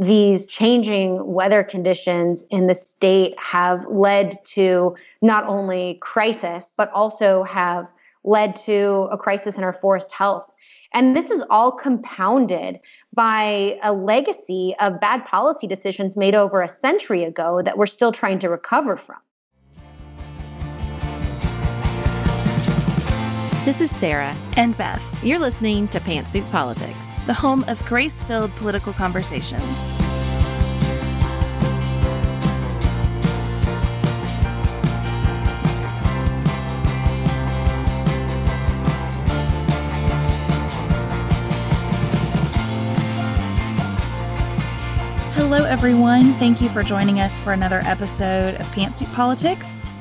[0.00, 7.42] These changing weather conditions in the state have led to not only crisis, but also
[7.42, 7.86] have
[8.24, 10.50] led to a crisis in our forest health.
[10.94, 12.80] And this is all compounded
[13.12, 18.10] by a legacy of bad policy decisions made over a century ago that we're still
[18.10, 19.16] trying to recover from.
[23.70, 24.36] This is Sarah.
[24.56, 25.00] And Beth.
[25.22, 29.62] You're listening to Pantsuit Politics, the home of grace filled political conversations.
[45.36, 46.32] Hello, everyone.
[46.40, 49.92] Thank you for joining us for another episode of Pantsuit Politics.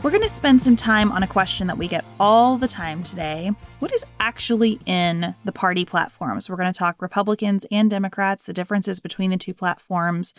[0.00, 3.02] We're going to spend some time on a question that we get all the time
[3.02, 3.50] today.
[3.80, 6.48] What is actually in the party platforms?
[6.48, 10.34] We're going to talk Republicans and Democrats, the differences between the two platforms.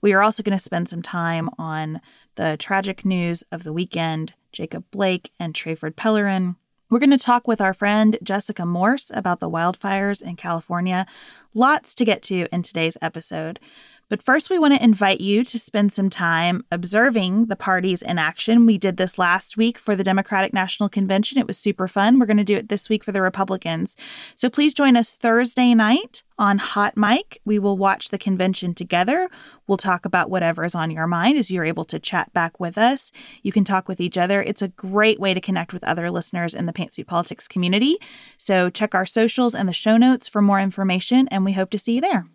[0.00, 2.00] We are also going to spend some time on
[2.36, 6.54] the tragic news of the weekend Jacob Blake and Trayford Pellerin.
[6.88, 11.04] We're going to talk with our friend Jessica Morse about the wildfires in California.
[11.52, 13.58] Lots to get to in today's episode.
[14.10, 18.18] But first, we want to invite you to spend some time observing the parties in
[18.18, 18.66] action.
[18.66, 21.38] We did this last week for the Democratic National Convention.
[21.38, 22.18] It was super fun.
[22.18, 23.96] We're going to do it this week for the Republicans.
[24.34, 27.40] So please join us Thursday night on Hot Mic.
[27.44, 29.30] We will watch the convention together.
[29.68, 32.76] We'll talk about whatever is on your mind as you're able to chat back with
[32.76, 33.12] us.
[33.44, 34.42] You can talk with each other.
[34.42, 37.96] It's a great way to connect with other listeners in the Pantsuit Politics community.
[38.36, 41.78] So check our socials and the show notes for more information, and we hope to
[41.78, 42.26] see you there.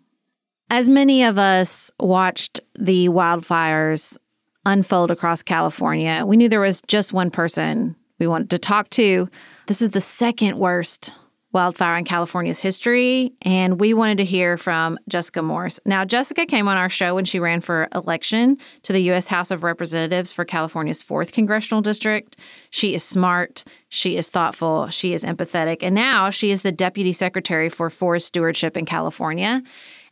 [0.68, 4.18] As many of us watched the wildfires
[4.64, 9.28] unfold across California, we knew there was just one person we wanted to talk to.
[9.66, 11.12] This is the second worst
[11.52, 15.80] wildfire in California's history, and we wanted to hear from Jessica Morse.
[15.86, 19.28] Now, Jessica came on our show when she ran for election to the U.S.
[19.28, 22.36] House of Representatives for California's 4th Congressional District.
[22.70, 27.12] She is smart, she is thoughtful, she is empathetic, and now she is the Deputy
[27.12, 29.62] Secretary for Forest Stewardship in California.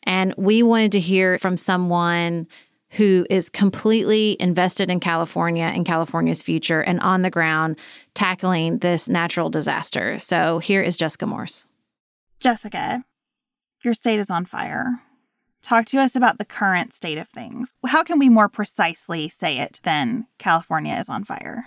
[0.05, 2.47] And we wanted to hear from someone
[2.91, 7.77] who is completely invested in California and California's future and on the ground
[8.15, 10.19] tackling this natural disaster.
[10.19, 11.67] So here is Jessica Morse.
[12.39, 13.05] Jessica,
[13.83, 15.01] your state is on fire.
[15.63, 17.75] Talk to us about the current state of things.
[17.87, 21.65] How can we more precisely say it than California is on fire?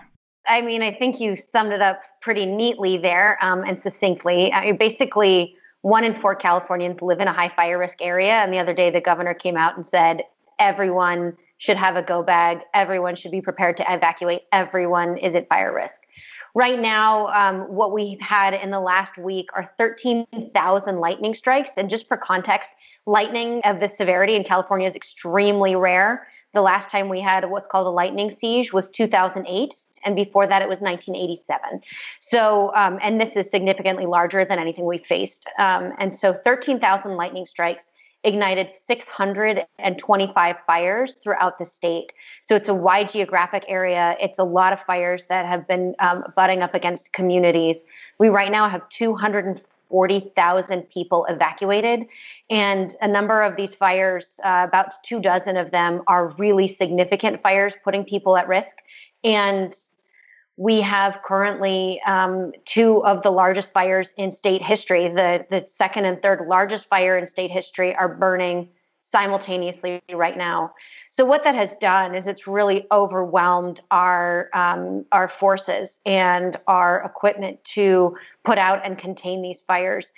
[0.48, 4.54] I mean, I think you summed it up pretty neatly there um, and succinctly.
[4.54, 8.34] I mean, basically, one in four Californians live in a high fire risk area.
[8.34, 10.24] And the other day, the governor came out and said
[10.60, 15.48] everyone should have a go bag, everyone should be prepared to evacuate, everyone is at
[15.50, 15.96] fire risk.
[16.54, 21.72] Right now, um, what we've had in the last week are 13,000 lightning strikes.
[21.78, 22.72] And just for context,
[23.06, 26.28] lightning of this severity in California is extremely rare.
[26.54, 29.74] The last time we had what's called a lightning siege was 2008
[30.06, 31.82] and before that it was 1987.
[32.20, 35.48] So, um, and this is significantly larger than anything we've faced.
[35.60, 37.86] Um, and so, 13,000 lightning strikes
[38.24, 42.12] ignited 625 fires throughout the state.
[42.46, 44.16] So it's a wide geographic area.
[44.20, 47.78] It's a lot of fires that have been um, butting up against communities.
[48.20, 52.08] We right now have 240,000 people evacuated,
[52.50, 57.42] and a number of these fires, uh, about two dozen of them, are really significant
[57.42, 58.78] fires, putting people at risk.
[59.24, 59.76] And
[60.58, 65.08] we have currently um, two of the largest fires in state history.
[65.08, 68.70] The, the second and third largest fire in state history are burning
[69.12, 70.74] simultaneously right now.
[71.12, 77.04] So what that has done is it's really overwhelmed our um, our forces and our
[77.04, 80.12] equipment to put out and contain these fires.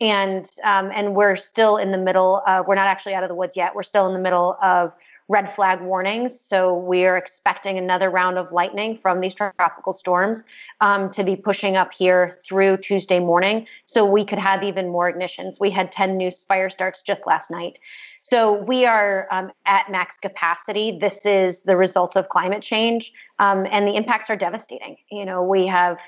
[0.00, 2.42] And um, and we're still in the middle.
[2.46, 3.74] Of, we're not actually out of the woods yet.
[3.74, 4.92] We're still in the middle of
[5.30, 6.36] red flag warnings.
[6.40, 10.42] So we are expecting another round of lightning from these tropical storms
[10.80, 13.68] um, to be pushing up here through Tuesday morning.
[13.86, 15.60] So we could have even more ignitions.
[15.60, 17.78] We had 10 new fire starts just last night.
[18.24, 20.98] So we are um, at max capacity.
[21.00, 24.96] This is the result of climate change, um, and the impacts are devastating.
[25.12, 25.98] You know, we have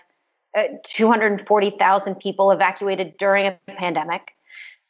[0.58, 4.32] uh, 240,000 people evacuated during a pandemic.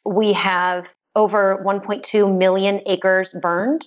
[0.03, 3.85] We have over 1.2 million acres burned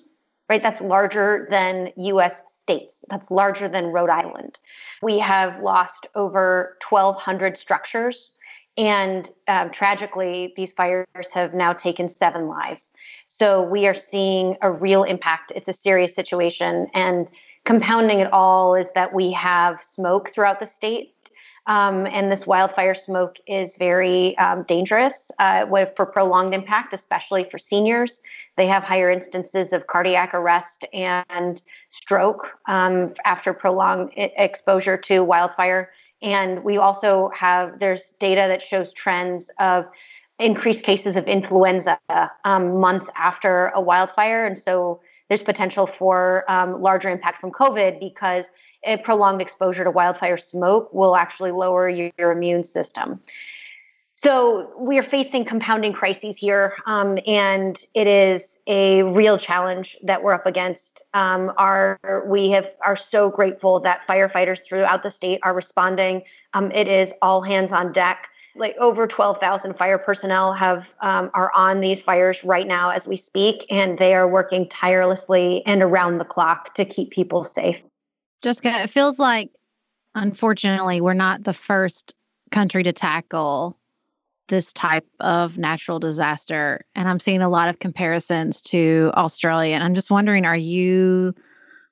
[0.48, 0.62] right?
[0.62, 2.96] That's larger than US states.
[3.08, 4.58] That's larger than Rhode Island.
[5.02, 8.32] We have lost over 1,200 structures.
[8.78, 12.90] And um, tragically, these fires have now taken seven lives.
[13.28, 15.52] So we are seeing a real impact.
[15.54, 16.88] It's a serious situation.
[16.92, 17.28] And
[17.64, 21.15] compounding it all is that we have smoke throughout the state
[21.66, 25.66] um, and this wildfire smoke is very um, dangerous uh,
[25.96, 28.20] for prolonged impact, especially for seniors.
[28.56, 35.90] They have higher instances of cardiac arrest and stroke um, after prolonged exposure to wildfire.
[36.22, 39.86] And we also have, there's data that shows trends of
[40.38, 41.98] increased cases of influenza
[42.44, 44.46] um, months after a wildfire.
[44.46, 48.46] And so there's potential for um, larger impact from COVID because
[48.84, 53.20] a prolonged exposure to wildfire smoke will actually lower your, your immune system.
[54.18, 60.22] So we are facing compounding crises here, um, and it is a real challenge that
[60.22, 61.02] we're up against.
[61.12, 66.22] Um, our we have are so grateful that firefighters throughout the state are responding.
[66.54, 68.28] Um, it is all hands on deck.
[68.56, 73.06] Like over twelve thousand fire personnel have um, are on these fires right now as
[73.06, 77.76] we speak, and they are working tirelessly and around the clock to keep people safe.
[78.42, 79.50] Jessica, it feels like,
[80.14, 82.14] unfortunately, we're not the first
[82.50, 83.78] country to tackle
[84.48, 86.84] this type of natural disaster.
[86.94, 89.74] And I'm seeing a lot of comparisons to Australia.
[89.74, 91.34] And I'm just wondering, are you,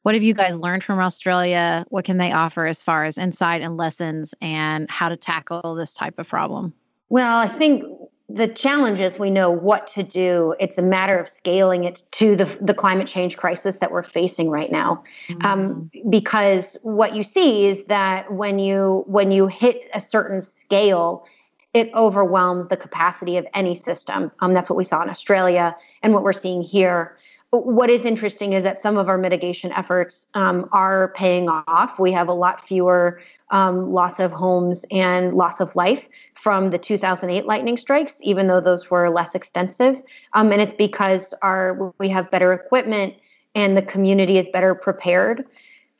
[0.05, 1.87] what have you guys learned from Australia?
[1.89, 5.95] What can they offer as far as insight and lessons and how to tackle this
[5.95, 6.75] type of problem?
[7.09, 7.85] Well, I think
[8.29, 10.55] the challenge is we know what to do.
[10.61, 14.51] It's a matter of scaling it to the, the climate change crisis that we're facing
[14.51, 15.03] right now.
[15.29, 15.47] Mm-hmm.
[15.47, 21.25] Um, because what you see is that when you when you hit a certain scale,
[21.73, 24.31] it overwhelms the capacity of any system.
[24.41, 27.17] Um, that's what we saw in Australia and what we're seeing here.
[27.59, 31.99] What is interesting is that some of our mitigation efforts um, are paying off.
[31.99, 33.21] We have a lot fewer
[33.51, 38.61] um, loss of homes and loss of life from the 2008 lightning strikes, even though
[38.61, 40.03] those were less extensive.
[40.33, 43.15] Um, and it's because our we have better equipment
[43.55, 45.45] and the community is better prepared.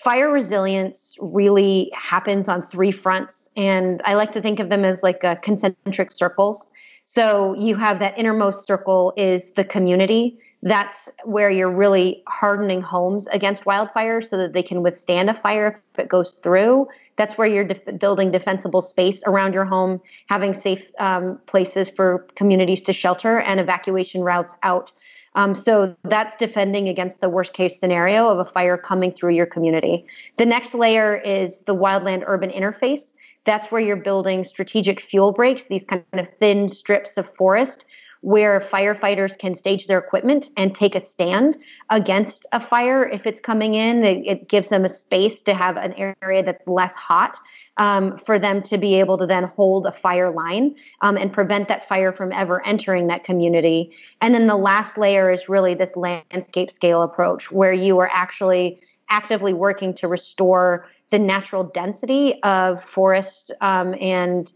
[0.03, 5.03] Fire resilience really happens on three fronts, and I like to think of them as
[5.03, 6.67] like a concentric circles.
[7.05, 10.39] So you have that innermost circle is the community.
[10.65, 15.83] That's where you're really hardening homes against wildfire so that they can withstand a fire
[15.93, 16.89] if it goes through.
[17.17, 17.69] That's where you're
[18.01, 23.61] building defensible space around your home, having safe um, places for communities to shelter and
[23.61, 24.91] evacuation routes out.
[25.35, 29.47] Um, so that's defending against the worst case scenario of a fire coming through your
[29.47, 30.07] community.
[30.39, 33.13] The next layer is the wildland urban interface.
[33.45, 37.85] That's where you're building strategic fuel breaks, these kind of thin strips of forest
[38.25, 41.59] where firefighters can stage their equipment and take a stand
[41.91, 44.03] against a fire if it's coming in.
[44.03, 47.39] It, it gives them a space to have an area that's less hot
[47.77, 51.69] um, for them to be able to then hold a fire line um, and prevent
[51.69, 53.95] that fire from ever entering that community.
[54.23, 58.81] And then the last layer is really this landscape scale approach where you are actually
[59.11, 64.51] actively working to restore the natural density of forests um, and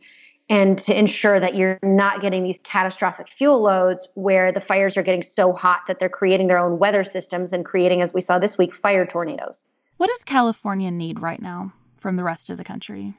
[0.48, 5.02] and to ensure that you're not getting these catastrophic fuel loads where the fires are
[5.02, 8.38] getting so hot that they're creating their own weather systems and creating, as we saw
[8.38, 9.64] this week, fire tornadoes.
[9.98, 13.14] What does California need right now from the rest of the country?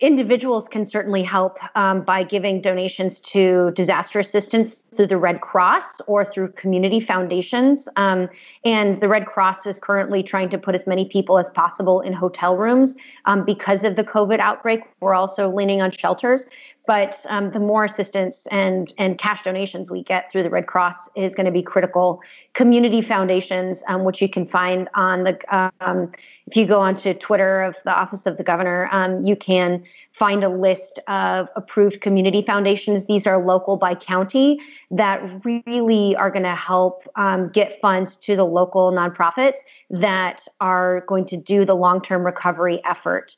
[0.00, 6.00] Individuals can certainly help um, by giving donations to disaster assistance through the Red Cross
[6.08, 7.88] or through community foundations.
[7.94, 8.28] Um,
[8.64, 12.12] and the Red Cross is currently trying to put as many people as possible in
[12.12, 12.96] hotel rooms
[13.26, 14.80] um, because of the COVID outbreak.
[14.98, 16.44] We're also leaning on shelters.
[16.86, 21.08] But um, the more assistance and, and cash donations we get through the Red Cross
[21.16, 22.20] is going to be critical.
[22.52, 25.38] Community foundations, um, which you can find on the,
[25.80, 26.12] um,
[26.46, 30.44] if you go onto Twitter of the Office of the Governor, um, you can find
[30.44, 33.06] a list of approved community foundations.
[33.06, 34.60] These are local by county
[34.90, 39.56] that really are going to help um, get funds to the local nonprofits
[39.90, 43.36] that are going to do the long term recovery effort.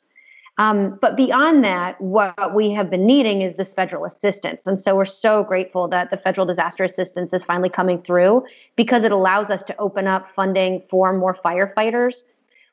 [0.59, 4.65] Um, but beyond that, what we have been needing is this federal assistance.
[4.65, 8.43] And so we're so grateful that the federal disaster assistance is finally coming through
[8.75, 12.23] because it allows us to open up funding for more firefighters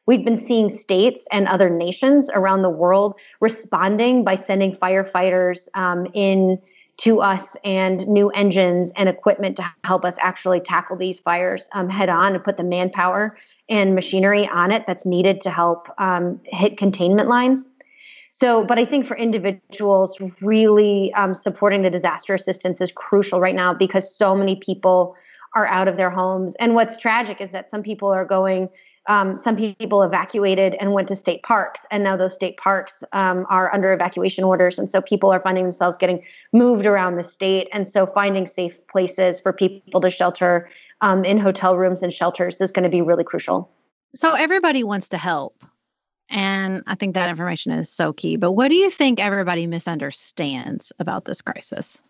[0.07, 6.07] We've been seeing states and other nations around the world responding by sending firefighters um,
[6.13, 6.61] in
[6.99, 11.89] to us and new engines and equipment to help us actually tackle these fires um,
[11.89, 13.37] head on and put the manpower
[13.69, 17.65] and machinery on it that's needed to help um, hit containment lines.
[18.37, 23.55] So, but I think for individuals, really um, supporting the disaster assistance is crucial right
[23.55, 25.15] now because so many people
[25.55, 26.57] are out of their homes.
[26.59, 28.69] And what's tragic is that some people are going
[29.07, 33.45] um, some people evacuated and went to state parks, and now those state parks um,
[33.51, 36.23] are under evacuation orders, and so people are finding themselves getting
[36.55, 40.71] moved around the state, and so finding safe places for people to shelter
[41.03, 43.71] um, in hotel rooms and shelters is going to be really crucial.
[44.15, 45.63] So everybody wants to help,
[46.31, 48.37] and I think that information is so key.
[48.37, 52.01] But what do you think everybody misunderstands about this crisis?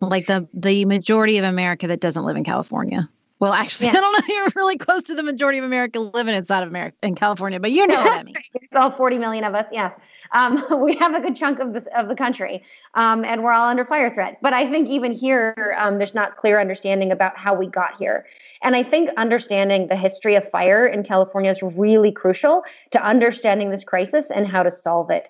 [0.00, 3.08] Like the the majority of America that doesn't live in California.
[3.38, 3.98] Well, actually, yeah.
[3.98, 4.34] I don't know.
[4.34, 7.70] You're really close to the majority of America living inside of America in California, but
[7.70, 8.34] you know what I mean.
[8.54, 9.66] it's all 40 million of us.
[9.72, 9.92] Yeah,
[10.32, 12.62] um, we have a good chunk of the of the country,
[12.94, 14.38] um, and we're all under fire threat.
[14.42, 18.26] But I think even here, um, there's not clear understanding about how we got here.
[18.62, 23.70] And I think understanding the history of fire in California is really crucial to understanding
[23.70, 25.28] this crisis and how to solve it.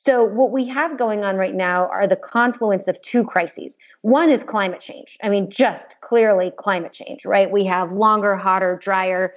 [0.00, 3.76] So, what we have going on right now are the confluence of two crises.
[4.02, 5.18] One is climate change.
[5.22, 7.50] I mean, just clearly climate change, right?
[7.50, 9.34] We have longer, hotter, drier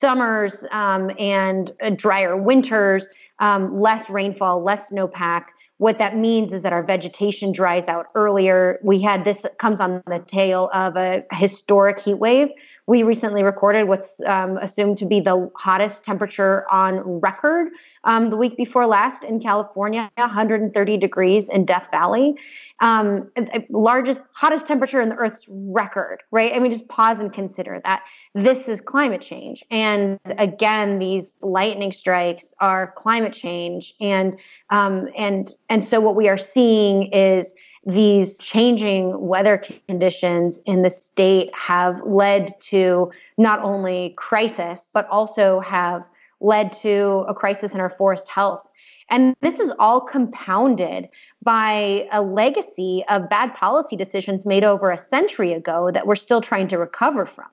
[0.00, 3.06] summers um, and uh, drier winters,
[3.38, 5.44] um, less rainfall, less snowpack.
[5.80, 8.78] What that means is that our vegetation dries out earlier.
[8.82, 12.48] We had this comes on the tail of a historic heat wave
[12.90, 17.68] we recently recorded what's um, assumed to be the hottest temperature on record
[18.02, 22.34] um, the week before last in California, 130 degrees in Death Valley.
[22.80, 23.30] Um,
[23.70, 26.52] largest, hottest temperature in the Earth's record, right?
[26.52, 28.02] I mean, just pause and consider that
[28.34, 29.62] this is climate change.
[29.70, 33.94] And again, these lightning strikes are climate change.
[34.00, 34.36] And
[34.70, 37.54] um, and and so what we are seeing is
[37.86, 45.60] these changing weather conditions in the state have led to not only crisis, but also
[45.60, 46.02] have
[46.40, 48.62] led to a crisis in our forest health.
[49.08, 51.08] And this is all compounded
[51.42, 56.40] by a legacy of bad policy decisions made over a century ago that we're still
[56.40, 57.46] trying to recover from.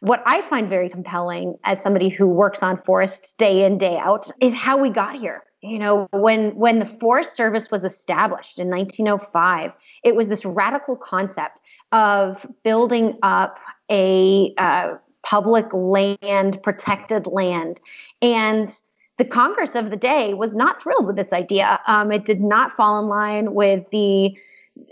[0.00, 4.30] What I find very compelling as somebody who works on forests day in, day out
[4.40, 8.68] is how we got here you know when when the forest service was established in
[8.68, 9.72] 1905
[10.04, 11.60] it was this radical concept
[11.92, 13.58] of building up
[13.90, 17.80] a uh, public land protected land.
[18.20, 18.74] And
[19.18, 21.78] the congress of the day was not thrilled with this idea.
[21.86, 24.34] Um, it did not fall in line with the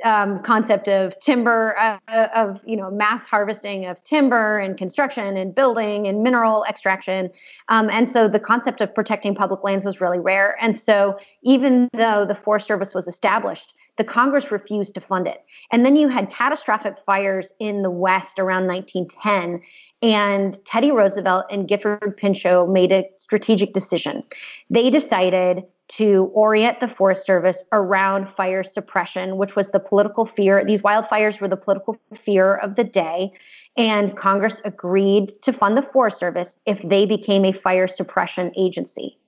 [0.05, 5.55] um, concept of timber, uh, of you know mass harvesting of timber and construction and
[5.55, 7.31] building and mineral extraction,
[7.69, 10.57] um, and so the concept of protecting public lands was really rare.
[10.61, 15.45] And so even though the Forest Service was established, the Congress refused to fund it.
[15.73, 19.61] And then you had catastrophic fires in the West around 1910,
[20.03, 24.23] And Teddy Roosevelt and Gifford Pinchot made a strategic decision.
[24.71, 30.65] They decided to orient the Forest Service around fire suppression, which was the political fear.
[30.65, 33.33] These wildfires were the political fear of the day.
[33.77, 39.19] And Congress agreed to fund the Forest Service if they became a fire suppression agency.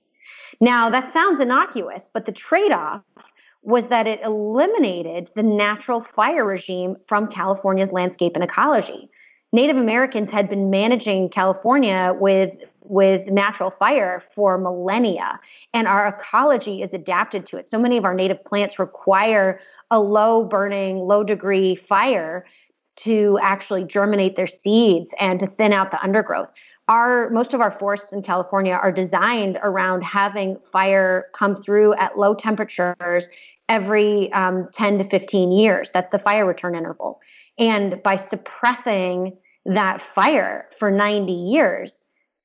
[0.61, 3.01] Now, that sounds innocuous, but the trade off
[3.61, 9.09] was that it eliminated the natural fire regime from California's landscape and ecology.
[9.53, 12.51] Native Americans had been managing California with
[12.85, 15.39] with natural fire for millennia
[15.73, 17.69] and our ecology is adapted to it.
[17.69, 22.45] So many of our native plants require a low burning, low degree fire
[22.97, 26.49] to actually germinate their seeds and to thin out the undergrowth.
[26.89, 32.17] Our most of our forests in California are designed around having fire come through at
[32.17, 33.29] low temperatures
[33.69, 35.89] every um, 10 to 15 years.
[35.93, 37.21] That's the fire return interval.
[37.57, 41.93] And by suppressing that fire for 90 years,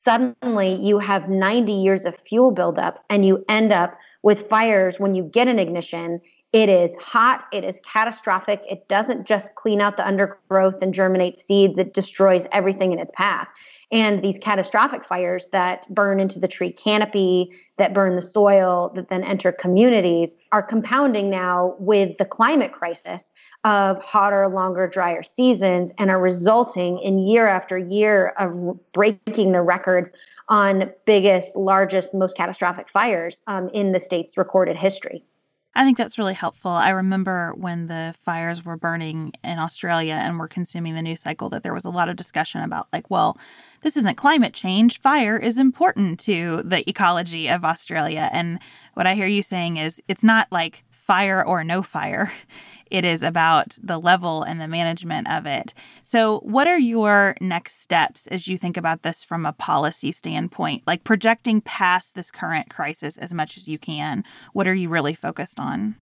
[0.04, 5.14] suddenly you have 90 years of fuel buildup and you end up with fires when
[5.14, 6.20] you get an ignition.
[6.52, 8.62] It is hot, it is catastrophic.
[8.70, 13.10] It doesn't just clean out the undergrowth and germinate seeds, it destroys everything in its
[13.14, 13.48] path.
[13.90, 19.08] And these catastrophic fires that burn into the tree canopy, that burn the soil, that
[19.08, 23.22] then enter communities are compounding now with the climate crisis
[23.64, 29.62] of hotter, longer, drier seasons and are resulting in year after year of breaking the
[29.62, 30.10] records
[30.48, 35.24] on biggest, largest, most catastrophic fires um, in the state's recorded history.
[35.78, 36.72] I think that's really helpful.
[36.72, 41.48] I remember when the fires were burning in Australia and were consuming the news cycle
[41.50, 43.38] that there was a lot of discussion about, like, well,
[43.82, 45.00] this isn't climate change.
[45.00, 48.28] Fire is important to the ecology of Australia.
[48.32, 48.58] And
[48.94, 52.32] what I hear you saying is it's not like fire or no fire.
[52.90, 55.74] It is about the level and the management of it.
[56.02, 60.82] So, what are your next steps as you think about this from a policy standpoint,
[60.86, 64.24] like projecting past this current crisis as much as you can?
[64.52, 65.96] What are you really focused on?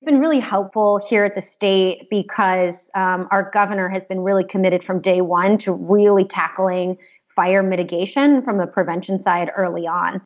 [0.00, 4.44] It's been really helpful here at the state because um, our governor has been really
[4.44, 6.98] committed from day one to really tackling
[7.36, 10.20] fire mitigation from the prevention side early on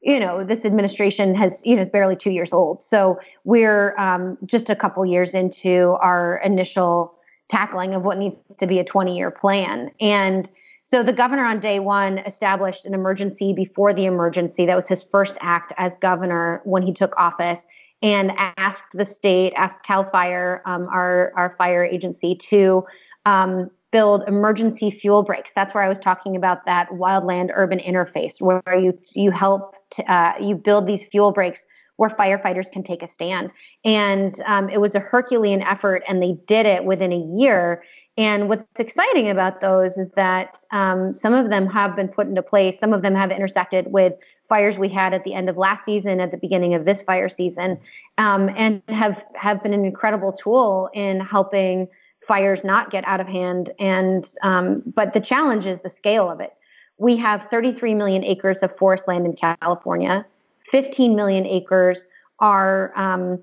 [0.00, 2.82] you know this administration has you know is barely two years old.
[2.82, 7.14] So we're um, just a couple years into our initial
[7.48, 9.90] tackling of what needs to be a 20 year plan.
[10.00, 10.50] And
[10.88, 14.66] so the governor on day one established an emergency before the emergency.
[14.66, 17.66] That was his first act as governor when he took office
[18.02, 22.84] and asked the state asked cal fire um, our, our fire agency to
[23.24, 25.50] um, build emergency fuel breaks.
[25.54, 30.12] That's where I was talking about that wildland urban interface, where you you help to,
[30.12, 31.64] uh, you build these fuel breaks
[31.96, 33.50] where firefighters can take a stand.
[33.84, 37.82] And um, it was a Herculean effort, and they did it within a year.
[38.18, 42.42] And what's exciting about those is that um, some of them have been put into
[42.42, 42.78] place.
[42.78, 44.14] Some of them have intersected with
[44.48, 47.28] fires we had at the end of last season, at the beginning of this fire
[47.28, 47.78] season,
[48.18, 51.88] um, and have have been an incredible tool in helping
[52.26, 53.70] fires not get out of hand.
[53.78, 56.52] And um, but the challenge is the scale of it.
[56.98, 60.24] We have 33 million acres of forest land in California.
[60.70, 62.04] 15 million acres
[62.40, 63.40] are um,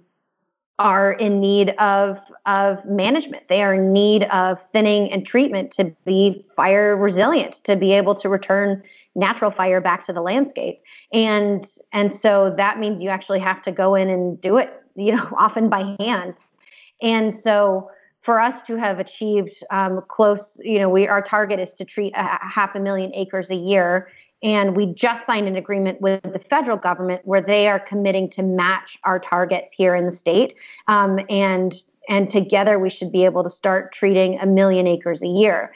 [0.80, 3.48] are in need of of management.
[3.48, 8.16] They are in need of thinning and treatment to be fire resilient, to be able
[8.16, 8.84] to return
[9.16, 10.82] natural fire back to the landscape.
[11.12, 15.16] And and so that means you actually have to go in and do it, you
[15.16, 16.34] know, often by hand.
[17.02, 17.90] And so
[18.24, 22.14] for us to have achieved um, close, you know, we our target is to treat
[22.16, 24.10] a, half a million acres a year,
[24.42, 28.42] and we just signed an agreement with the federal government where they are committing to
[28.42, 30.56] match our targets here in the state,
[30.88, 35.28] um, and and together we should be able to start treating a million acres a
[35.28, 35.74] year.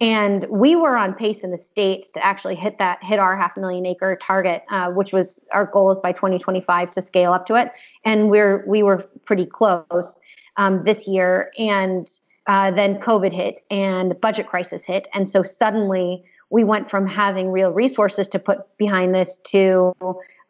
[0.00, 3.56] And we were on pace in the state to actually hit that, hit our half
[3.56, 7.46] a million acre target, uh, which was our goal is by 2025 to scale up
[7.46, 7.70] to it.
[8.04, 10.16] And we're we were pretty close
[10.56, 12.08] um, this year, and
[12.46, 17.50] uh, then COVID hit and budget crisis hit, and so suddenly we went from having
[17.50, 19.92] real resources to put behind this to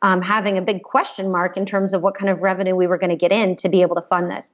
[0.03, 2.99] um, having a big question mark in terms of what kind of revenue we were
[2.99, 4.47] going to get in to be able to fund this.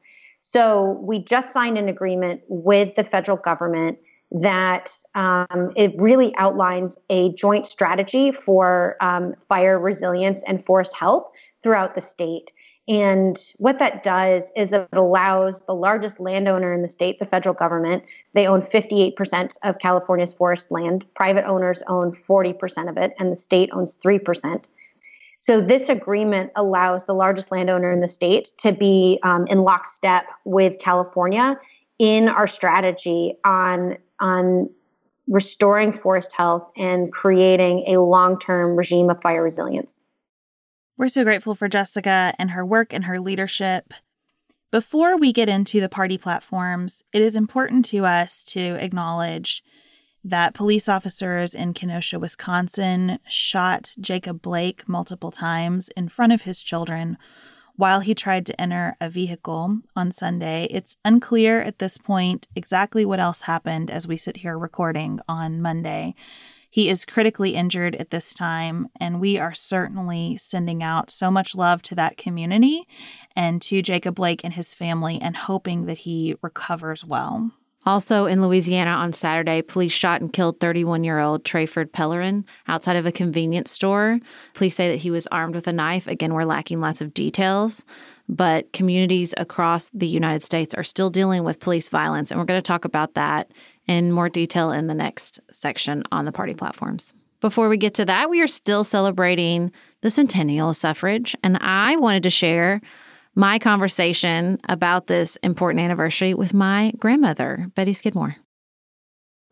[0.42, 3.98] So we just signed an agreement with the federal government
[4.30, 11.26] that um, it really outlines a joint strategy for um, fire resilience and forest health
[11.62, 12.52] throughout the state.
[12.88, 17.55] And what that does is it allows the largest landowner in the state, the federal
[17.55, 18.03] government,
[18.35, 21.05] they own 58% of California's forest land.
[21.14, 24.64] Private owners own 40% of it, and the state owns 3%.
[25.40, 30.25] So this agreement allows the largest landowner in the state to be um, in lockstep
[30.45, 31.59] with California
[31.99, 34.69] in our strategy on on
[35.29, 39.99] restoring forest health and creating a long term regime of fire resilience.
[41.00, 43.94] We're so grateful for Jessica and her work and her leadership.
[44.70, 49.64] Before we get into the party platforms, it is important to us to acknowledge
[50.22, 56.62] that police officers in Kenosha, Wisconsin shot Jacob Blake multiple times in front of his
[56.62, 57.16] children
[57.76, 60.68] while he tried to enter a vehicle on Sunday.
[60.70, 65.62] It's unclear at this point exactly what else happened as we sit here recording on
[65.62, 66.14] Monday.
[66.70, 71.56] He is critically injured at this time, and we are certainly sending out so much
[71.56, 72.87] love to that community
[73.35, 77.50] and to Jacob Blake and his family and hoping that he recovers well.
[77.87, 82.96] Also in Louisiana on Saturday, police shot and killed 31 year old Trayford Pellerin outside
[82.96, 84.20] of a convenience store.
[84.52, 86.06] Police say that he was armed with a knife.
[86.06, 87.85] Again, we're lacking lots of details,
[88.28, 92.30] but communities across the United States are still dealing with police violence.
[92.30, 93.50] And we're going to talk about that
[93.90, 97.12] in more detail in the next section on the party platforms.
[97.40, 99.72] Before we get to that, we are still celebrating
[100.03, 101.35] the centennial of suffrage.
[101.42, 102.81] And I wanted to share
[103.35, 108.37] my conversation about this important anniversary with my grandmother, Betty Skidmore.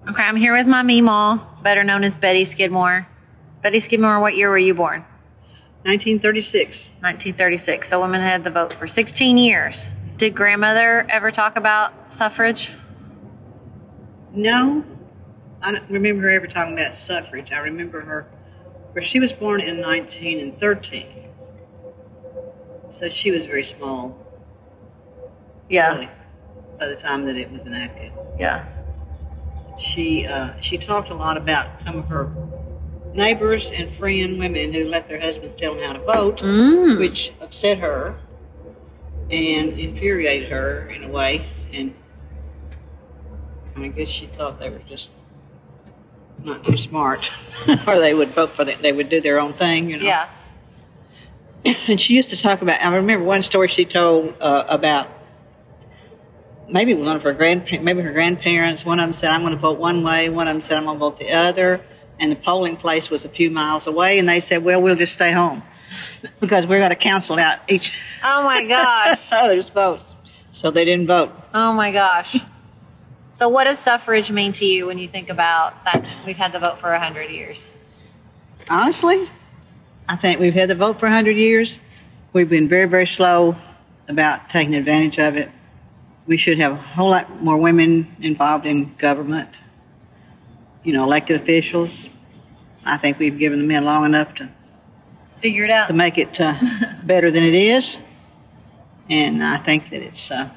[0.09, 3.09] Okay, I'm here with my Meemaw, better known as Betty Skidmore.
[3.65, 5.01] Betty Skidmore, what year were you born?
[5.83, 6.77] 1936.
[7.01, 7.89] 1936.
[7.89, 9.91] So women had the vote for 16 years.
[10.17, 12.71] Did grandmother ever talk about suffrage?
[14.39, 14.85] No,
[15.61, 17.51] I don't remember her ever talking about suffrage.
[17.51, 18.29] I remember her,
[18.93, 21.07] where she was born in 1913.
[22.91, 24.17] So she was very small.
[25.69, 25.93] Yeah.
[25.93, 26.09] Really,
[26.79, 28.13] by the time that it was enacted.
[28.39, 28.65] Yeah.
[29.77, 32.31] She uh, she talked a lot about some of her
[33.15, 37.01] neighbors and friend women who let their husbands tell them how to vote, Mm.
[37.01, 38.15] which upset her
[39.33, 41.45] and infuriated her in a way.
[41.73, 41.93] And
[43.85, 45.09] I guess she thought they were just
[46.43, 47.31] not too smart,
[47.87, 48.81] or they would vote for them.
[48.83, 50.05] They would do their own thing, you know.
[50.05, 50.29] Yeah.
[51.89, 52.81] and she used to talk about.
[52.81, 55.09] I remember one story she told uh, about
[56.69, 58.85] maybe one of her grand, maybe her grandparents.
[58.85, 60.85] One of them said, "I'm going to vote one way." One of them said, "I'm
[60.85, 61.81] going to vote the other."
[62.21, 65.13] And the polling place was a few miles away, and they said, "Well, we'll just
[65.15, 65.63] stay home
[66.41, 69.19] because we're going to cancel out each Oh my gosh.
[69.31, 70.05] other's votes."
[70.53, 71.33] So they didn't vote.
[71.55, 72.37] oh my gosh.
[73.39, 76.59] So what does suffrage mean to you when you think about that we've had the
[76.59, 77.57] vote for 100 years?
[78.69, 79.31] Honestly,
[80.09, 81.79] I think we've had the vote for 100 years.
[82.33, 83.55] We've been very, very slow
[84.09, 85.53] about taking advantage of it.
[86.27, 89.51] We should have a whole lot more women involved in government,
[90.83, 92.09] you know, elected officials.
[92.85, 94.49] I think we've given the men long enough to,
[95.41, 95.87] Figure it out.
[95.87, 96.55] to make it uh,
[97.05, 97.99] better than it is.
[99.09, 100.51] And I think that it's, uh,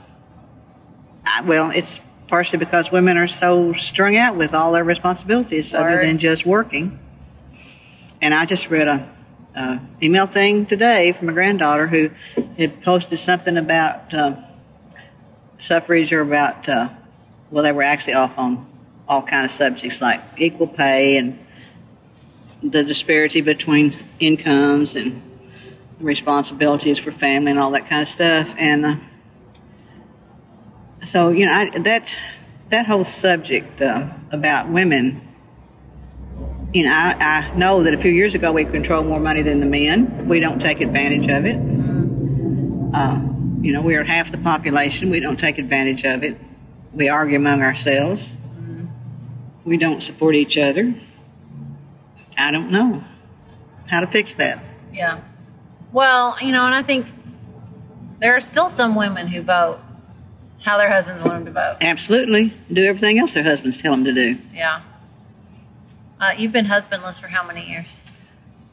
[1.24, 2.00] I, well, it's
[2.32, 6.98] partially because women are so strung out with all their responsibilities other than just working.
[8.22, 9.14] And I just read a,
[9.54, 12.10] a email thing today from a granddaughter who
[12.58, 14.38] had posted something about uh,
[15.60, 16.88] suffrage or about uh,
[17.52, 18.66] well, they were actually off on
[19.10, 21.38] all kind of subjects like equal pay and
[22.64, 25.22] the disparity between incomes and
[26.00, 28.48] responsibilities for family and all that kind of stuff.
[28.58, 28.96] And uh,
[31.06, 32.16] so, you know, I, that
[32.70, 35.28] that whole subject uh, about women
[36.74, 39.60] you know, I, I know that a few years ago we controlled more money than
[39.60, 40.28] the men.
[40.28, 41.58] We don't take advantage of it.
[42.96, 43.22] Uh,
[43.62, 45.10] you know, we are half the population.
[45.10, 46.38] We don't take advantage of it.
[46.94, 48.30] We argue among ourselves.
[49.66, 50.96] We don't support each other.
[52.38, 53.04] I don't know
[53.88, 54.64] how to fix that.
[54.92, 55.22] Yeah.
[55.92, 57.06] Well, you know, and I think
[58.20, 59.80] there are still some women who vote
[60.64, 61.78] how their husbands want them to vote.
[61.82, 62.54] Absolutely.
[62.72, 64.38] Do everything else their husbands tell them to do.
[64.54, 64.82] Yeah.
[66.20, 68.00] Uh, you've been husbandless for how many years?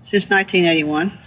[0.03, 1.19] Since 1981.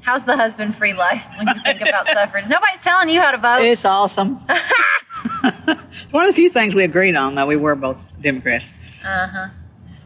[0.00, 2.46] How's the husband free life when you think about suffrage?
[2.48, 3.62] Nobody's telling you how to vote.
[3.62, 4.40] It's awesome.
[4.48, 7.46] it's one of the few things we agreed on, though.
[7.46, 8.64] We were both Democrats.
[9.04, 9.48] Uh huh.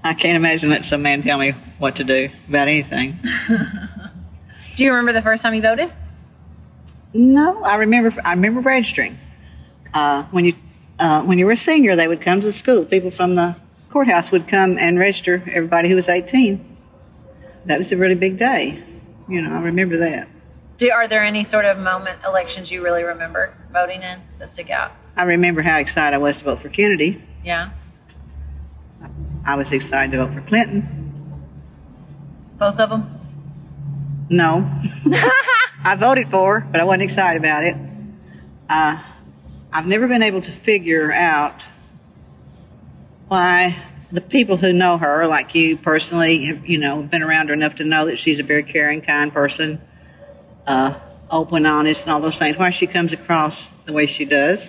[0.04, 3.18] I can't imagine that some man tell me what to do about anything.
[4.76, 5.92] Do you remember the first time you voted?
[7.14, 8.12] No, I remember.
[8.24, 9.18] I remember registering.
[9.94, 10.54] Uh, when you
[10.98, 12.84] uh, when you were a senior, they would come to the school.
[12.84, 13.56] People from the
[13.90, 16.76] courthouse would come and register everybody who was 18.
[17.66, 18.82] That was a really big day.
[19.28, 20.28] You know, I remember that.
[20.78, 24.70] Do, are there any sort of moment elections you really remember voting in that stick
[24.70, 24.92] out?
[25.16, 27.22] I remember how excited I was to vote for Kennedy.
[27.44, 27.70] Yeah.
[29.44, 31.02] I was excited to vote for Clinton.
[32.58, 33.18] Both of them?
[34.28, 34.70] No,
[35.84, 37.76] I voted for, her, but I wasn't excited about it.
[38.68, 39.02] Uh,
[39.72, 41.62] I've never been able to figure out
[43.28, 47.54] why the people who know her, like you personally, have, you know, been around her
[47.54, 49.80] enough to know that she's a very caring, kind person,
[50.66, 50.98] uh,
[51.30, 52.58] open, honest, and all those things.
[52.58, 54.68] Why she comes across the way she does.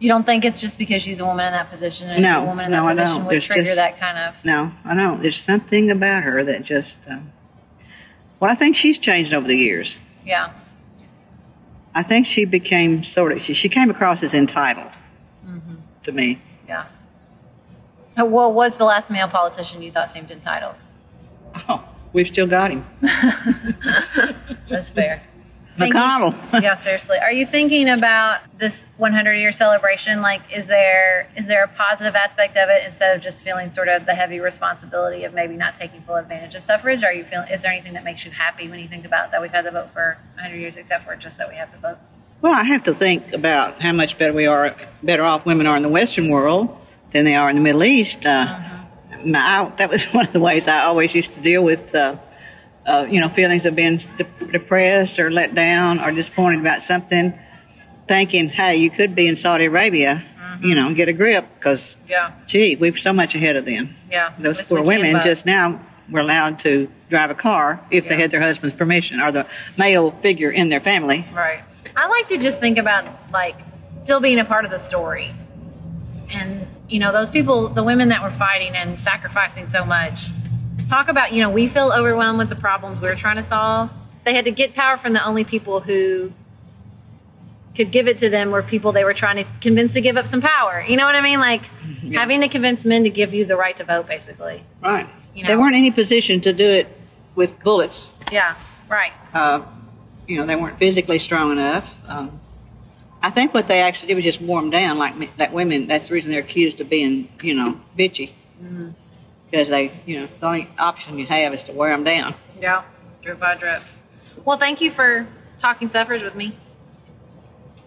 [0.00, 2.46] You don't think it's just because she's a woman in that position and No, a
[2.46, 3.24] woman in no, I that position don't.
[3.26, 5.22] would There's trigger just- that kind of No, I don't.
[5.22, 6.98] There's something about her that just.
[7.08, 7.32] Um,
[8.40, 9.96] well, I think she's changed over the years.
[10.26, 10.52] yeah.
[11.94, 13.42] I think she became sort of.
[13.42, 14.90] She, she came across as entitled
[15.46, 15.74] Mm-hmm.
[16.04, 16.40] to me.
[16.66, 16.86] Yeah.
[18.18, 20.74] Uh, Well, was the last male politician you thought seemed entitled?
[21.68, 22.84] Oh, we've still got him.
[24.68, 25.22] That's fair.
[25.76, 26.34] Thinking- McConnell.
[26.62, 27.18] yeah, seriously.
[27.18, 30.22] Are you thinking about this 100 year celebration?
[30.22, 33.88] Like, is there is there a positive aspect of it instead of just feeling sort
[33.88, 37.02] of the heavy responsibility of maybe not taking full advantage of suffrage?
[37.02, 37.48] Are you feeling?
[37.48, 39.72] Is there anything that makes you happy when you think about that we've had the
[39.72, 41.98] vote for 100 years, except for just that we have the vote?
[42.40, 45.76] Well, I have to think about how much better we are, better off women are
[45.76, 46.76] in the Western world
[47.12, 48.26] than they are in the Middle East.
[48.26, 48.84] Uh,
[49.24, 52.16] my, that was one of the ways I always used to deal with, uh,
[52.86, 57.32] uh, you know, feelings of being de- depressed or let down or disappointed about something.
[58.06, 60.22] Thinking, hey, you could be in Saudi Arabia,
[60.60, 63.96] you know, get a grip because, Yeah, gee, we're so much ahead of them.
[64.10, 64.32] yeah.
[64.38, 68.30] Those poor women but- just now were allowed to drive a car if they had
[68.30, 69.46] their husband's permission or the
[69.78, 71.26] male figure in their family.
[71.34, 71.60] Right.
[71.96, 73.56] I like to just think about like
[74.02, 75.34] still being a part of the story.
[76.30, 80.20] And you know, those people, the women that were fighting and sacrificing so much.
[80.88, 83.90] Talk about, you know, we feel overwhelmed with the problems we are trying to solve.
[84.24, 86.32] They had to get power from the only people who
[87.76, 90.28] could give it to them were people they were trying to convince to give up
[90.28, 90.84] some power.
[90.86, 91.40] You know what I mean?
[91.40, 91.62] Like
[92.02, 92.20] Yeah.
[92.20, 94.62] having to convince men to give you the right to vote basically.
[94.82, 95.08] Right.
[95.34, 96.86] You They weren't in any position to do it
[97.34, 98.12] with bullets.
[98.30, 98.54] Yeah,
[98.88, 99.12] right.
[99.32, 99.62] Uh,
[100.28, 101.90] you know, they weren't physically strong enough.
[102.06, 102.40] Um,
[103.20, 105.88] I think what they actually did was just warm down, like that women.
[105.88, 108.32] That's the reason they're accused of being, you know, bitchy.
[109.54, 112.34] Because they, you know, the only option you have is to wear them down.
[112.60, 112.82] Yeah,
[113.22, 113.84] drip by drip.
[114.44, 115.28] Well, thank you for
[115.60, 116.58] talking suffrage with me.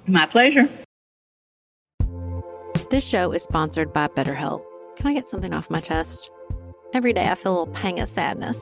[0.07, 0.69] My pleasure.
[2.89, 4.63] This show is sponsored by BetterHelp.
[4.95, 6.29] Can I get something off my chest?
[6.93, 8.61] Every day I feel a little pang of sadness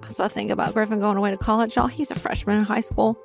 [0.00, 1.76] because I think about Griffin going away to college.
[1.76, 3.18] Y'all, he's a freshman in high school.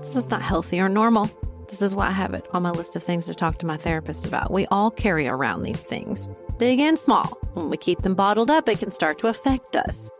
[0.00, 1.28] This is not healthy or normal.
[1.68, 3.76] This is why I have it on my list of things to talk to my
[3.76, 4.50] therapist about.
[4.50, 6.26] We all carry around these things,
[6.56, 7.38] big and small.
[7.56, 10.10] When we keep them bottled up, it can start to affect us.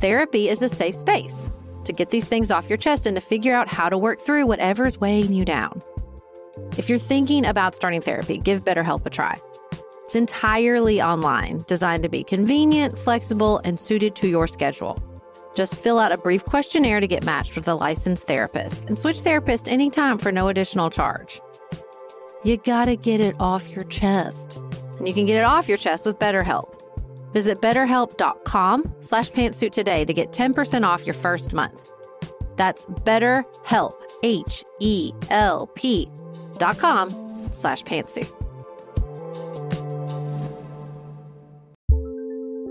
[0.00, 1.50] Therapy is a safe space
[1.84, 4.46] to get these things off your chest and to figure out how to work through
[4.46, 5.82] whatever's weighing you down.
[6.78, 9.40] If you're thinking about starting therapy, give BetterHelp a try.
[10.04, 14.96] It's entirely online, designed to be convenient, flexible, and suited to your schedule.
[15.56, 19.22] Just fill out a brief questionnaire to get matched with a licensed therapist and switch
[19.22, 21.40] therapist anytime for no additional charge.
[22.44, 24.60] You gotta get it off your chest.
[24.98, 26.80] And you can get it off your chest with BetterHelp.
[27.32, 31.90] Visit betterhelp.com slash pantsuit today to get 10% off your first month.
[32.56, 36.08] That's betterhelp, H-E-L-P
[36.58, 38.32] dot com slash pantsuit.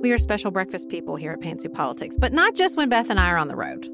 [0.01, 3.19] We are special breakfast people here at Pantsuit Politics, but not just when Beth and
[3.19, 3.89] I are on the road.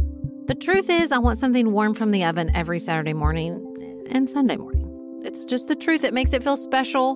[0.47, 4.57] The truth is, I want something warm from the oven every Saturday morning and Sunday
[4.57, 5.21] morning.
[5.23, 6.03] It's just the truth.
[6.03, 7.15] It makes it feel special,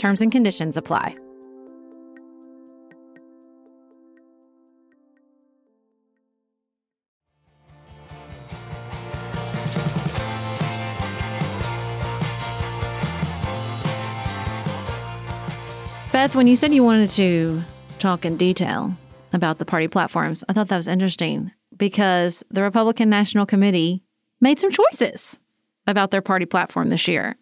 [0.00, 1.14] Terms and conditions apply.
[16.12, 17.62] Beth, when you said you wanted to
[17.98, 18.96] talk in detail
[19.34, 24.02] about the party platforms, I thought that was interesting because the Republican National Committee
[24.40, 25.38] made some choices
[25.86, 27.36] about their party platform this year.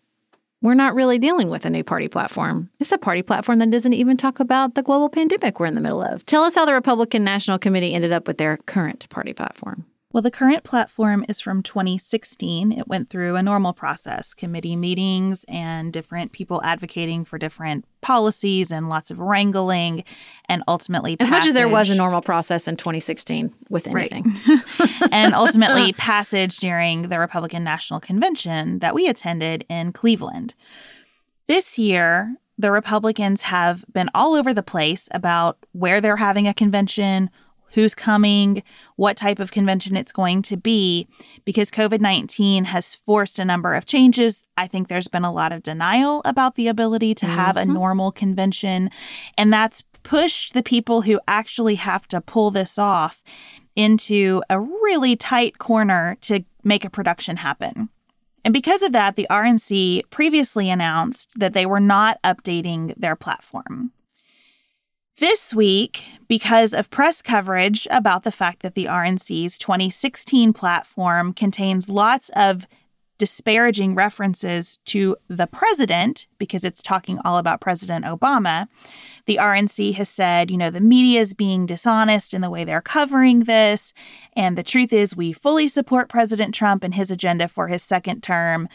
[0.61, 2.71] We're not really dealing with a new party platform.
[2.81, 5.81] It's a party platform that doesn't even talk about the global pandemic we're in the
[5.81, 6.27] middle of.
[6.27, 9.87] Tell us how the Republican National Committee ended up with their current party platform.
[10.11, 12.73] Well, the current platform is from 2016.
[12.73, 18.73] It went through a normal process, committee meetings and different people advocating for different policies
[18.73, 20.05] and lots of wrangling
[20.49, 21.40] and ultimately As passage.
[21.40, 24.35] much as there was a normal process in 2016 with anything.
[24.49, 25.09] Right.
[25.12, 30.55] and ultimately passage during the Republican National Convention that we attended in Cleveland.
[31.49, 36.55] This year, the Republicans have been all over the place about where they're having a
[36.55, 37.29] convention,
[37.72, 38.62] who's coming,
[38.96, 41.07] what type of convention it's going to be,
[41.44, 44.44] because COVID 19 has forced a number of changes.
[44.57, 47.74] I think there's been a lot of denial about the ability to have a mm-hmm.
[47.74, 48.90] normal convention,
[49.37, 53.22] and that's pushed the people who actually have to pull this off
[53.76, 57.88] into a really tight corner to make a production happen.
[58.44, 63.92] And because of that, the RNC previously announced that they were not updating their platform.
[65.18, 71.88] This week, because of press coverage about the fact that the RNC's 2016 platform contains
[71.88, 72.68] lots of
[73.18, 78.68] disparaging references to the president, because it's talking all about President Obama,
[79.26, 82.81] the RNC has said, you know, the media is being dishonest in the way they're
[82.81, 83.92] covering this.
[84.35, 88.22] And the truth is, we fully support President Trump and his agenda for his second
[88.22, 88.68] term.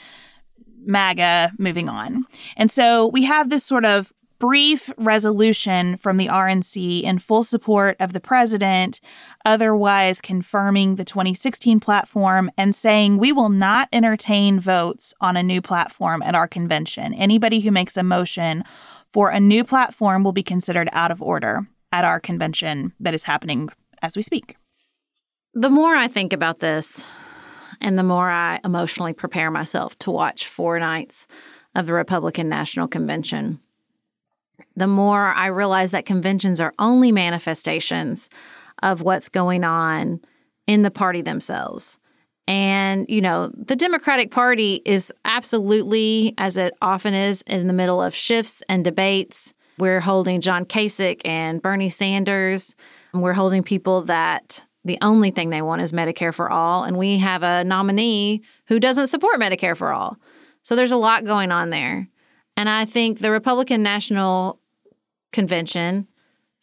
[0.85, 2.25] MAGA moving on.
[2.57, 4.11] And so we have this sort of
[4.43, 8.99] brief resolution from the RNC in full support of the president,
[9.45, 15.61] otherwise confirming the 2016 platform and saying we will not entertain votes on a new
[15.61, 17.13] platform at our convention.
[17.13, 18.65] Anybody who makes a motion
[19.13, 23.23] for a new platform will be considered out of order at our convention that is
[23.23, 23.69] happening
[24.01, 24.57] as we speak.
[25.53, 27.05] The more I think about this,
[27.79, 31.27] and the more I emotionally prepare myself to watch four nights
[31.75, 33.61] of the Republican National Convention,
[34.75, 38.29] the more I realize that conventions are only manifestations
[38.81, 40.19] of what's going on
[40.67, 41.97] in the party themselves.
[42.47, 48.01] And, you know, the Democratic Party is absolutely, as it often is, in the middle
[48.01, 49.53] of shifts and debates.
[49.77, 52.75] We're holding John Kasich and Bernie Sanders.
[53.13, 56.83] And we're holding people that the only thing they want is Medicare for all.
[56.83, 60.17] And we have a nominee who doesn't support Medicare for all.
[60.63, 62.09] So there's a lot going on there.
[62.55, 64.59] And I think the Republican National
[65.31, 66.07] Convention,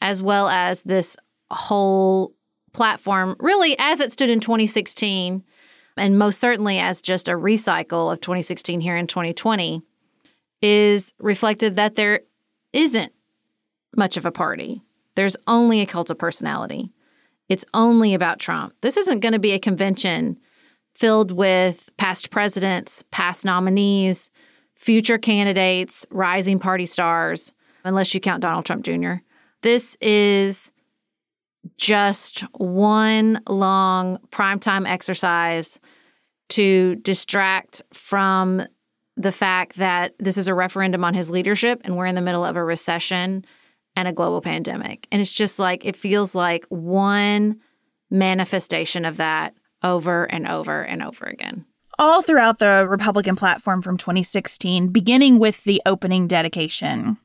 [0.00, 1.16] as well as this
[1.50, 2.32] whole
[2.72, 5.42] platform, really as it stood in 2016,
[5.96, 9.82] and most certainly as just a recycle of 2016 here in 2020,
[10.62, 12.20] is reflective that there
[12.72, 13.12] isn't
[13.96, 14.82] much of a party.
[15.16, 16.92] There's only a cult of personality.
[17.48, 18.74] It's only about Trump.
[18.80, 20.38] This isn't going to be a convention
[20.94, 24.30] filled with past presidents, past nominees,
[24.80, 27.52] future candidates, rising party stars,
[27.84, 29.16] unless you count Donald Trump Jr.
[29.60, 30.72] This is
[31.76, 35.78] just one long primetime exercise
[36.48, 38.62] to distract from
[39.18, 42.44] the fact that this is a referendum on his leadership and we're in the middle
[42.44, 43.44] of a recession
[43.96, 45.06] and a global pandemic.
[45.12, 47.60] And it's just like, it feels like one
[48.10, 51.66] manifestation of that over and over and over again
[52.00, 57.18] all throughout the Republican platform from 2016, beginning with the opening dedication.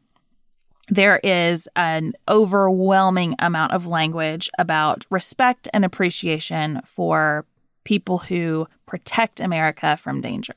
[0.89, 7.45] There is an overwhelming amount of language about respect and appreciation for
[7.85, 10.55] people who protect America from danger.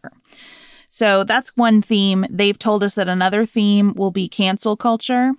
[0.88, 2.26] So that's one theme.
[2.28, 5.32] They've told us that another theme will be cancel culture,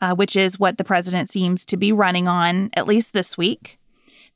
[0.00, 3.78] uh, which is what the president seems to be running on, at least this week.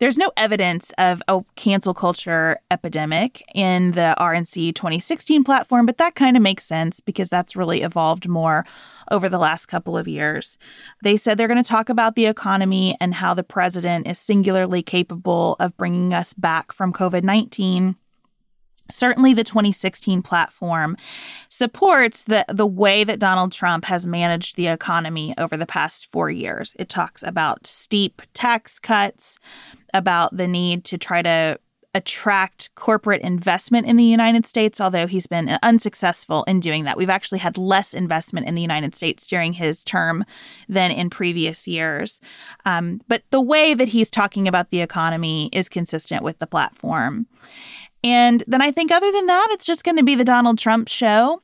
[0.00, 6.14] There's no evidence of a cancel culture epidemic in the RNC 2016 platform, but that
[6.14, 8.64] kind of makes sense because that's really evolved more
[9.10, 10.56] over the last couple of years.
[11.02, 14.82] They said they're going to talk about the economy and how the president is singularly
[14.82, 17.96] capable of bringing us back from COVID 19
[18.90, 20.96] certainly the 2016 platform
[21.48, 26.30] supports the the way that Donald Trump has managed the economy over the past 4
[26.30, 26.74] years.
[26.78, 29.38] It talks about steep tax cuts,
[29.94, 31.58] about the need to try to
[31.94, 36.96] attract corporate investment in the United States, although he's been unsuccessful in doing that.
[36.96, 40.24] We've actually had less investment in the United States during his term
[40.68, 42.20] than in previous years.
[42.64, 47.26] Um, but the way that he's talking about the economy is consistent with the platform.
[48.04, 50.88] And then I think, other than that, it's just going to be the Donald Trump
[50.88, 51.42] show.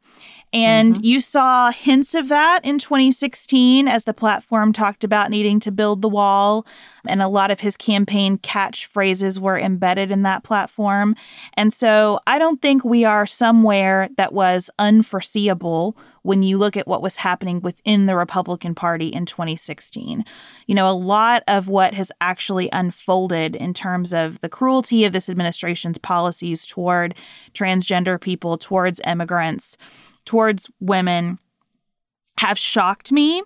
[0.55, 1.05] And mm-hmm.
[1.05, 6.00] you saw hints of that in 2016 as the platform talked about needing to build
[6.00, 6.64] the wall.
[7.07, 11.16] And a lot of his campaign catchphrases were embedded in that platform.
[11.55, 16.86] And so I don't think we are somewhere that was unforeseeable when you look at
[16.86, 20.24] what was happening within the Republican Party in 2016.
[20.66, 25.12] You know, a lot of what has actually unfolded in terms of the cruelty of
[25.12, 27.16] this administration's policies toward
[27.55, 29.76] transgender people, towards immigrants
[30.25, 31.39] towards women
[32.39, 33.43] have shocked me.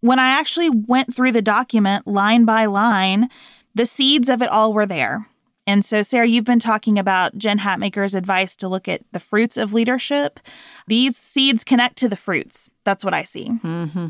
[0.00, 3.28] When I actually went through the document line by line,
[3.74, 5.26] the seeds of it all were there.
[5.66, 9.58] And so, Sarah, you've been talking about Jen Hatmaker's advice to look at the fruits
[9.58, 10.40] of leadership.
[10.86, 12.70] These seeds connect to the fruits.
[12.84, 13.50] That's what I see.
[13.50, 14.06] Mm-hmm.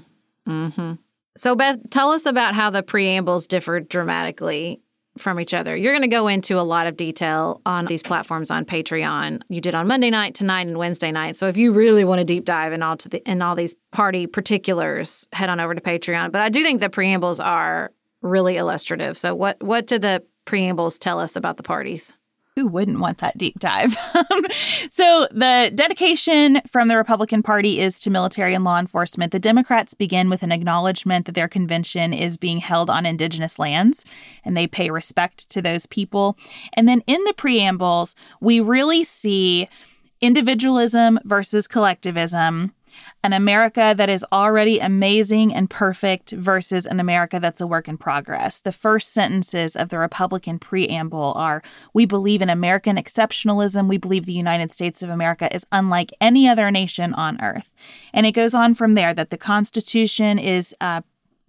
[0.46, 0.92] Mm-hmm.
[1.36, 4.80] So, Beth, tell us about how the preambles differ dramatically
[5.20, 5.76] from each other.
[5.76, 9.42] You're going to go into a lot of detail on these platforms on Patreon.
[9.48, 11.36] You did on Monday night, tonight, and Wednesday night.
[11.36, 13.74] So if you really want to deep dive in all to the in all these
[13.92, 16.32] party particulars, head on over to Patreon.
[16.32, 17.92] But I do think the preambles are
[18.22, 19.16] really illustrative.
[19.16, 22.17] So what what did the preambles tell us about the parties?
[22.58, 23.96] Who wouldn't want that deep dive?
[24.90, 29.30] so, the dedication from the Republican Party is to military and law enforcement.
[29.30, 34.04] The Democrats begin with an acknowledgement that their convention is being held on indigenous lands
[34.44, 36.36] and they pay respect to those people.
[36.72, 39.68] And then in the preambles, we really see
[40.20, 42.72] individualism versus collectivism
[43.24, 47.98] an America that is already amazing and perfect versus an America that's a work in
[47.98, 48.60] progress.
[48.60, 51.62] The first sentences of the Republican preamble are
[51.92, 53.88] We believe in American exceptionalism.
[53.88, 57.70] We believe the United States of America is unlike any other nation on earth.
[58.12, 61.02] And it goes on from there that the Constitution is uh,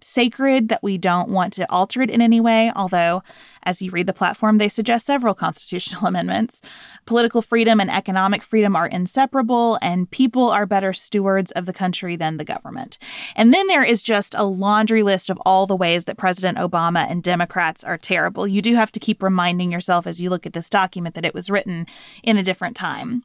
[0.03, 3.23] sacred, that we don't want to alter it in any way, although,
[3.63, 6.61] as you read the platform, they suggest several constitutional amendments.
[7.05, 12.15] Political freedom and economic freedom are inseparable, and people are better stewards of the country
[12.15, 12.97] than the government.
[13.35, 17.09] And then there is just a laundry list of all the ways that President Obama
[17.09, 18.47] and Democrats are terrible.
[18.47, 21.33] You do have to keep reminding yourself as you look at this document that it
[21.33, 21.87] was written
[22.23, 23.23] in a different time.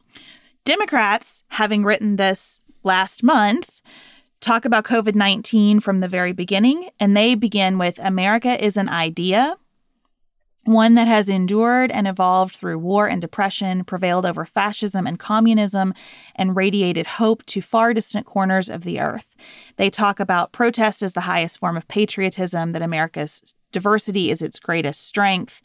[0.65, 3.83] Democrats, having written this last month,
[4.45, 8.89] talk about COVID 19 from the very beginning, and they begin with America is an
[8.89, 9.57] idea,
[10.65, 15.95] one that has endured and evolved through war and depression, prevailed over fascism and communism,
[16.37, 19.35] and radiated hope to far distant corners of the earth.
[19.77, 24.59] They talk about protest as the highest form of patriotism, that America's diversity is its
[24.59, 25.63] greatest strength.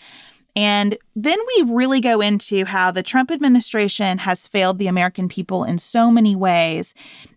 [0.56, 5.64] And then we really go into how the Trump administration has failed the American people
[5.64, 6.94] in so many ways.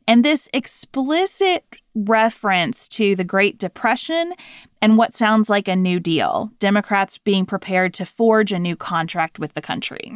[0.09, 4.33] And this explicit reference to the Great Depression
[4.81, 9.39] and what sounds like a New Deal, Democrats being prepared to forge a new contract
[9.39, 10.13] with the country.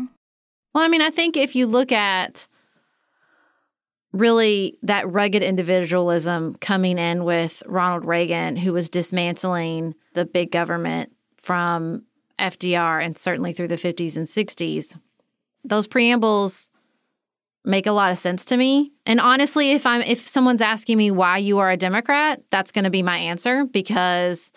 [0.75, 2.49] Well, I mean, I think if you look at
[4.13, 11.13] really that rugged individualism coming in with Ronald Reagan, who was dismantling the big government
[11.37, 12.03] from
[12.39, 14.99] FDR and certainly through the 50s and 60s,
[15.65, 16.71] those preambles
[17.65, 18.93] make a lot of sense to me.
[19.05, 22.85] And honestly, if I'm if someone's asking me why you are a Democrat, that's going
[22.85, 24.53] to be my answer because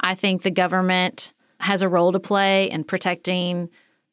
[0.00, 3.68] I think the government has a role to play in protecting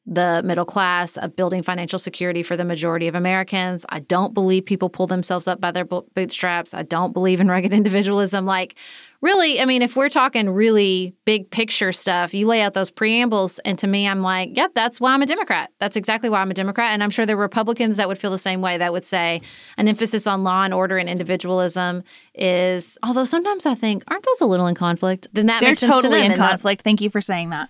[0.07, 3.85] the middle class, of building financial security for the majority of Americans.
[3.89, 6.75] I don't believe people pull themselves up by their bootstraps.
[6.75, 8.45] I don't believe in rugged individualism.
[8.45, 8.75] Like
[9.25, 13.59] really, I mean, if we're talking really big picture stuff, you lay out those preambles,
[13.59, 15.71] and to me, I'm like, yep, that's why I'm a Democrat.
[15.79, 16.93] That's exactly why I'm a Democrat.
[16.93, 19.41] And I'm sure there are Republicans that would feel the same way that would say
[19.77, 22.03] an emphasis on law and order and individualism
[22.35, 25.27] is, although sometimes I think, aren't those a little in conflict?
[25.33, 26.83] Then that They're makes sense totally to in conflict.
[26.83, 27.69] Thank you for saying that.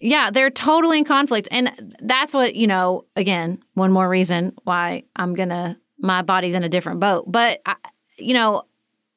[0.00, 1.48] Yeah, they're totally in conflict.
[1.50, 6.54] And that's what, you know, again, one more reason why I'm going to, my body's
[6.54, 7.24] in a different boat.
[7.26, 7.76] But, I,
[8.16, 8.64] you know,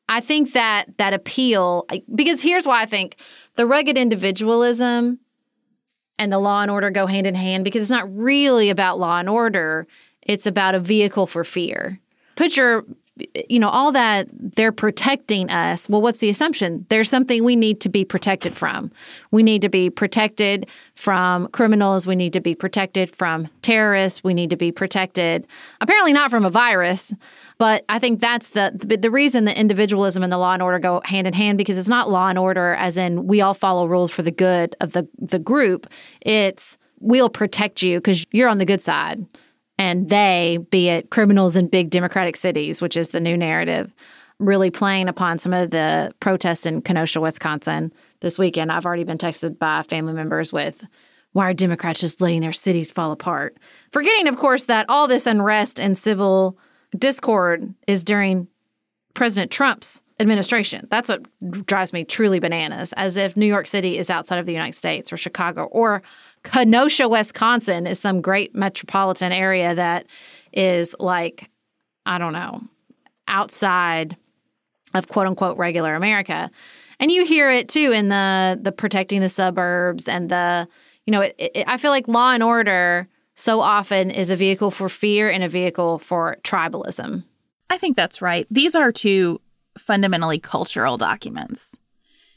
[0.10, 3.18] I think that that appeal, because here's why I think
[3.56, 5.20] the rugged individualism
[6.18, 9.20] and the law and order go hand in hand because it's not really about law
[9.20, 9.88] and order.
[10.22, 12.00] It's about a vehicle for fear.
[12.36, 12.86] Put your
[13.50, 15.90] you know, all that they're protecting us.
[15.90, 16.86] Well, what's the assumption?
[16.90, 18.92] There's something we need to be protected from.
[19.32, 22.06] We need to be protected from criminals.
[22.06, 24.24] We need to be protected from terrorists.
[24.24, 25.48] We need to be protected,
[25.82, 27.14] apparently not from a virus.
[27.58, 31.02] But I think that's the, the reason the individualism and the law and order go
[31.04, 34.12] hand in hand because it's not law and order as in we all follow rules
[34.12, 35.88] for the good of the the group.
[36.22, 39.26] It's we'll protect you because you're on the good side
[39.78, 43.94] and they, be it criminals in big democratic cities, which is the new narrative,
[44.40, 48.72] really playing upon some of the protests in Kenosha, Wisconsin this weekend.
[48.72, 50.84] I've already been texted by family members with,
[51.34, 53.58] why are Democrats just letting their cities fall apart?
[53.92, 56.58] Forgetting, of course, that all this unrest and civil
[56.98, 58.48] discord is during
[59.14, 60.88] President Trump's administration.
[60.90, 61.26] That's what
[61.66, 65.14] drives me truly bananas, as if New York City is outside of the United States
[65.14, 66.02] or Chicago or
[66.44, 70.06] Kenosha, Wisconsin is some great metropolitan area that
[70.54, 71.50] is like,
[72.06, 72.62] I don't know,
[73.28, 74.16] outside
[74.94, 76.50] of quote unquote regular America.
[77.00, 80.68] And you hear it too in the the protecting the suburbs and the
[81.06, 84.72] you know, it, it, I feel like law and order so often is a vehicle
[84.72, 87.24] for fear and a vehicle for tribalism.
[87.70, 88.48] I think that's right.
[88.50, 89.40] These are two
[89.78, 91.78] fundamentally cultural documents.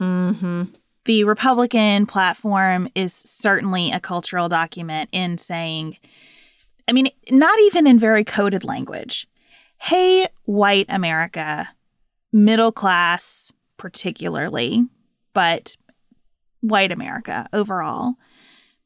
[0.01, 0.65] Mm-hmm.
[1.11, 5.97] The Republican platform is certainly a cultural document in saying,
[6.87, 9.27] I mean, not even in very coded language.
[9.79, 11.69] Hey, white America,
[12.33, 14.87] middle class particularly,
[15.35, 15.77] but
[16.61, 18.15] white America overall,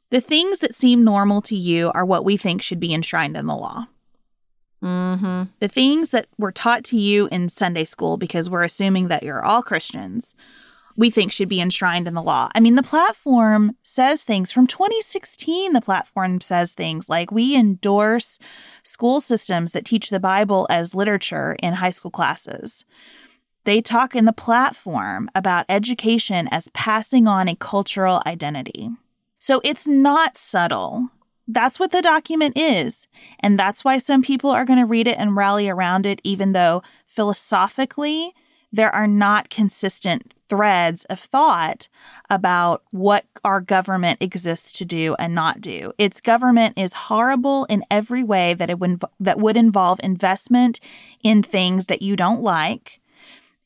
[0.08, 3.44] the things that seem normal to you are what we think should be enshrined in
[3.44, 3.88] the law.
[4.82, 5.42] Mm-hmm.
[5.60, 9.44] The things that were taught to you in Sunday school, because we're assuming that you're
[9.44, 10.34] all Christians,
[10.96, 12.48] we think should be enshrined in the law.
[12.54, 15.72] I mean, the platform says things from 2016.
[15.72, 18.38] The platform says things like we endorse
[18.82, 22.84] school systems that teach the Bible as literature in high school classes.
[23.64, 28.90] They talk in the platform about education as passing on a cultural identity.
[29.38, 31.08] So it's not subtle.
[31.48, 33.08] That's what the document is.
[33.40, 36.52] And that's why some people are going to read it and rally around it, even
[36.52, 38.34] though philosophically,
[38.74, 41.88] there are not consistent threads of thought
[42.28, 45.92] about what our government exists to do and not do.
[45.96, 50.80] Its government is horrible in every way that it would that would involve investment
[51.22, 53.00] in things that you don't like.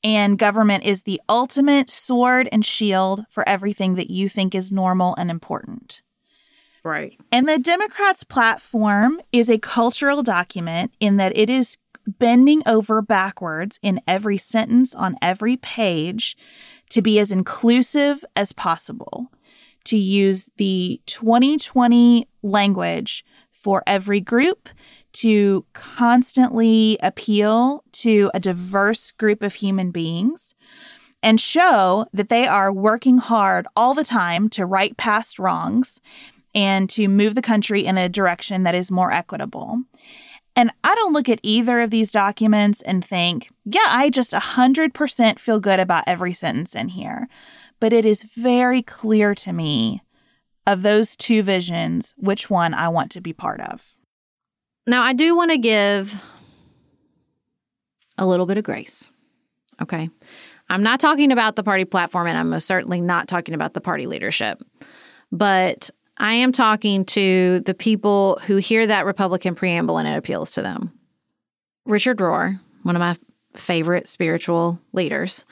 [0.05, 5.15] And government is the ultimate sword and shield for everything that you think is normal
[5.17, 6.03] and important.
[6.85, 7.19] Right.
[7.33, 11.77] And the Democrats' platform is a cultural document in that it is
[12.19, 16.37] bending over backwards in every sentence on every page
[16.91, 19.31] to be as inclusive as possible,
[19.85, 24.69] to use the 2020 language for every group,
[25.13, 30.55] to constantly appeal to a diverse group of human beings,
[31.23, 36.01] and show that they are working hard all the time to right past wrongs
[36.55, 39.83] and to move the country in a direction that is more equitable.
[40.59, 45.39] And I don't look at either of these documents and think, yeah, I just 100%
[45.39, 47.29] feel good about every sentence in here.
[47.79, 50.03] But it is very clear to me
[50.67, 53.99] of those two visions, which one I want to be part of.
[54.85, 56.21] Now, I do want to give
[58.19, 59.13] a little bit of grace.
[59.81, 60.11] Okay.
[60.69, 64.09] I'm not talking about the party platform, and I'm certainly not talking about the party
[64.09, 64.61] leadership.
[65.31, 65.89] But
[66.19, 70.63] I am talking to the people who hear that Republican preamble and it appeals to
[70.63, 70.93] them.
[71.87, 73.17] Richard Rohr, one of my
[73.55, 75.45] favorite spiritual leaders,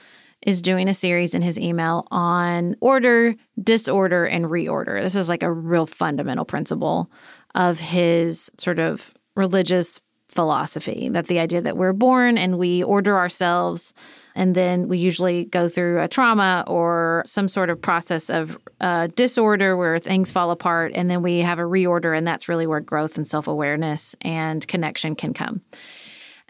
[0.42, 5.00] is doing a series in his email on order, disorder, and reorder.
[5.00, 7.10] This is like a real fundamental principle
[7.54, 10.00] of his sort of religious
[10.36, 13.94] philosophy that the idea that we're born and we order ourselves
[14.36, 19.08] and then we usually go through a trauma or some sort of process of uh,
[19.16, 22.80] disorder where things fall apart and then we have a reorder and that's really where
[22.80, 25.62] growth and self-awareness and connection can come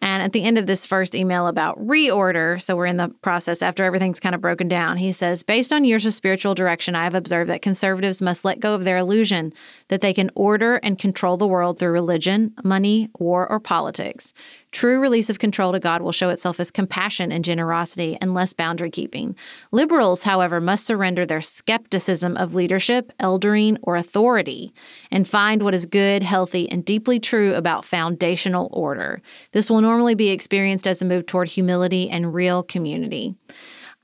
[0.01, 3.63] and at the end of this first email about reorder, so we're in the process
[3.63, 7.05] after everything's kind of broken down, he says, Based on years of spiritual direction, I
[7.05, 9.55] have observed that conservatives must let go of their illusion
[9.89, 14.35] that they can order and control the world through religion, money, war, or politics.
[14.77, 18.53] True release of control to God will show itself as compassion and generosity and less
[18.53, 19.35] boundary keeping.
[19.73, 24.75] Liberals, however, must surrender their skepticism of leadership, eldering, or authority
[25.11, 29.23] and find what is good, healthy, and deeply true about foundational order.
[29.53, 33.35] This will normally be experienced as a move toward humility and real community.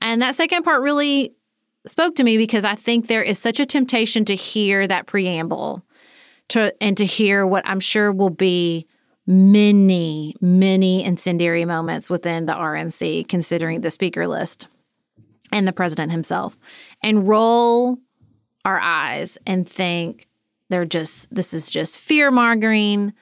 [0.01, 1.35] And that second part really
[1.85, 5.85] spoke to me because I think there is such a temptation to hear that preamble
[6.49, 8.87] to and to hear what I'm sure will be
[9.25, 14.67] many, many incendiary moments within the RNC, considering the speaker list
[15.51, 16.57] and the president himself,
[17.01, 17.97] and roll
[18.65, 20.27] our eyes and think
[20.69, 23.13] they're just, this is just fear mongering.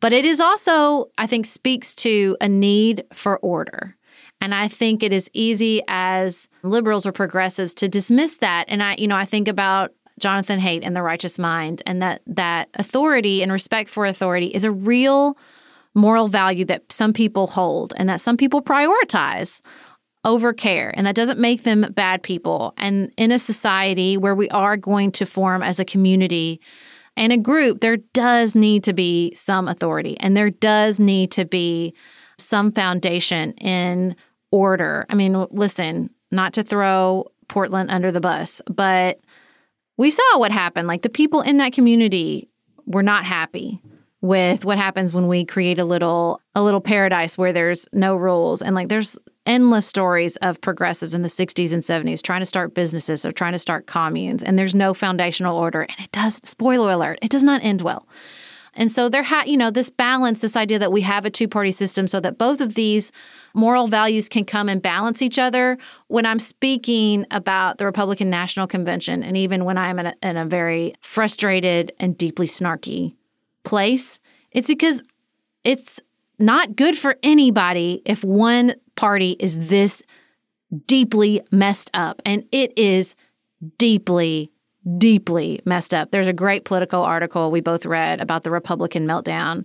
[0.00, 3.96] But it is also, I think, speaks to a need for order.
[4.40, 8.64] And I think it is easy as liberals or progressives to dismiss that.
[8.66, 9.92] And I, you know, I think about
[10.22, 14.64] Jonathan Haidt and the righteous mind and that that authority and respect for authority is
[14.64, 15.36] a real
[15.94, 19.60] moral value that some people hold and that some people prioritize
[20.24, 20.94] over care.
[20.96, 22.72] And that doesn't make them bad people.
[22.76, 26.60] And in a society where we are going to form as a community
[27.16, 31.44] and a group there does need to be some authority and there does need to
[31.44, 31.94] be
[32.38, 34.16] some foundation in
[34.52, 35.04] order.
[35.10, 39.20] I mean listen not to throw portland under the bus but
[40.02, 40.88] we saw what happened.
[40.88, 42.48] Like the people in that community
[42.86, 43.80] were not happy
[44.20, 48.62] with what happens when we create a little a little paradise where there's no rules.
[48.62, 52.74] And like there's endless stories of progressives in the 60s and 70s trying to start
[52.74, 55.82] businesses or trying to start communes and there's no foundational order.
[55.82, 58.08] And it does spoiler alert it does not end well
[58.74, 61.48] and so there had, you know, this balance, this idea that we have a two
[61.48, 63.12] party system so that both of these
[63.54, 65.76] moral values can come and balance each other.
[66.08, 70.36] When I'm speaking about the Republican National Convention, and even when I'm in a, in
[70.36, 73.14] a very frustrated and deeply snarky
[73.64, 74.20] place,
[74.52, 75.02] it's because
[75.64, 76.00] it's
[76.38, 80.02] not good for anybody if one party is this
[80.86, 82.22] deeply messed up.
[82.24, 83.14] And it is
[83.76, 84.50] deeply
[84.98, 86.10] deeply messed up.
[86.10, 89.64] There's a great political article we both read about the Republican meltdown.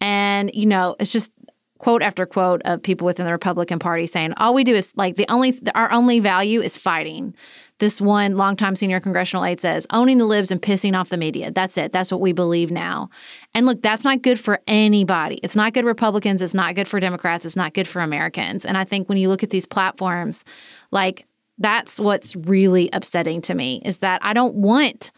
[0.00, 1.30] And, you know, it's just
[1.78, 5.16] quote after quote of people within the Republican Party saying, all we do is like
[5.16, 7.34] the only, our only value is fighting.
[7.78, 11.50] This one longtime senior congressional aide says, owning the libs and pissing off the media.
[11.50, 11.92] That's it.
[11.92, 13.10] That's what we believe now.
[13.52, 15.40] And look, that's not good for anybody.
[15.42, 16.40] It's not good Republicans.
[16.40, 17.44] It's not good for Democrats.
[17.44, 18.64] It's not good for Americans.
[18.64, 20.44] And I think when you look at these platforms,
[20.92, 21.26] like
[21.58, 25.12] that's what's really upsetting to me is that I don't want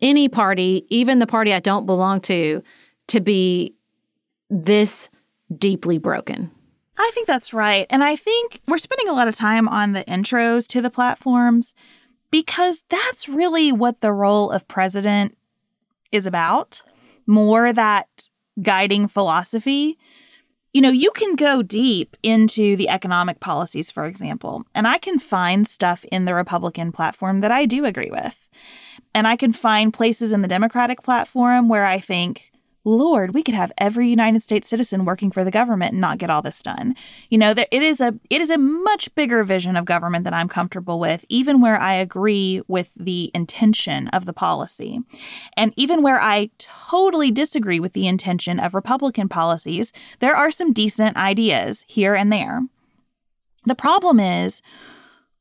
[0.00, 2.62] any party, even the party I don't belong to,
[3.08, 3.74] to be
[4.50, 5.10] this
[5.56, 6.50] deeply broken.
[6.98, 7.86] I think that's right.
[7.90, 11.74] And I think we're spending a lot of time on the intros to the platforms
[12.30, 15.36] because that's really what the role of president
[16.12, 16.82] is about
[17.26, 18.28] more that
[18.62, 19.98] guiding philosophy
[20.76, 25.18] you know, you can go deep into the economic policies, for example, and I can
[25.18, 28.46] find stuff in the Republican platform that I do agree with.
[29.14, 32.52] And I can find places in the Democratic platform where I think,
[32.86, 36.30] Lord, we could have every United States citizen working for the government and not get
[36.30, 36.94] all this done.
[37.28, 40.48] You know, it is a it is a much bigger vision of government that I'm
[40.48, 45.00] comfortable with, even where I agree with the intention of the policy.
[45.56, 50.72] And even where I totally disagree with the intention of Republican policies, there are some
[50.72, 52.62] decent ideas here and there.
[53.64, 54.62] The problem is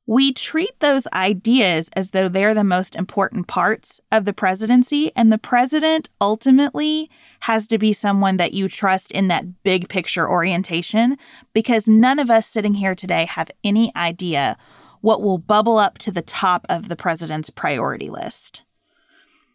[0.07, 5.31] we treat those ideas as though they're the most important parts of the presidency, and
[5.31, 7.09] the president ultimately
[7.41, 11.17] has to be someone that you trust in that big picture orientation
[11.53, 14.57] because none of us sitting here today have any idea
[15.01, 18.61] what will bubble up to the top of the president's priority list.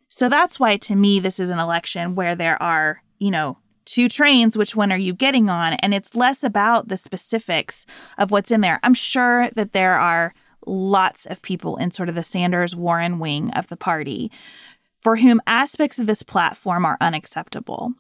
[0.09, 3.59] So that's why, to me, this is an election where there are, you know,
[3.91, 5.75] two trains, which one are you getting on?
[5.75, 7.85] And it's less about the specifics
[8.17, 8.79] of what's in there.
[8.83, 10.33] I'm sure that there are
[10.67, 14.31] lots of people in sort of the Sanders Warren wing of the party
[15.03, 17.95] for whom aspects of this platform are unacceptable.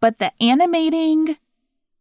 [0.00, 1.38] But the animating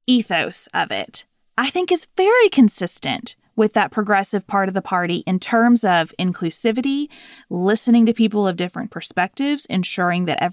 [0.05, 1.25] ethos of it,
[1.57, 6.13] I think, is very consistent with that progressive part of the party in terms of
[6.19, 7.07] inclusivity,
[7.49, 10.43] listening to people of different perspectives, ensuring that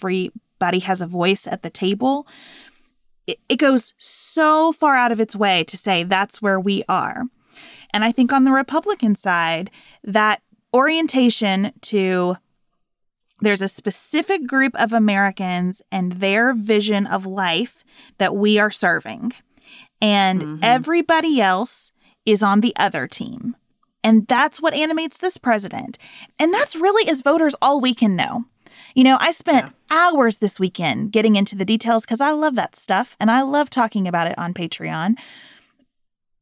[0.63, 2.25] everybody has a voice at the table.
[3.27, 7.25] It, it goes so far out of its way to say that's where we are.
[7.93, 9.73] And I think on the Republican side,
[10.05, 10.41] that
[10.73, 12.37] orientation to
[13.41, 17.83] there's a specific group of Americans and their vision of life
[18.19, 19.33] that we are serving.
[20.01, 20.59] And mm-hmm.
[20.63, 21.91] everybody else
[22.25, 23.57] is on the other team.
[24.05, 25.99] And that's what animates this president.
[26.39, 28.45] And that's really, as voters, all we can know.
[28.95, 29.97] You know, I spent yeah.
[29.97, 33.71] hours this weekend getting into the details because I love that stuff and I love
[33.71, 35.15] talking about it on Patreon.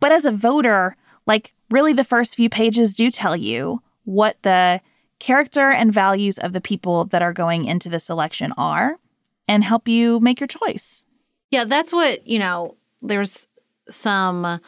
[0.01, 0.97] But as a voter,
[1.27, 4.81] like, really, the first few pages do tell you what the
[5.19, 8.99] character and values of the people that are going into this election are
[9.47, 11.05] and help you make your choice.
[11.51, 13.47] Yeah, that's what, you know, there's
[13.91, 14.61] some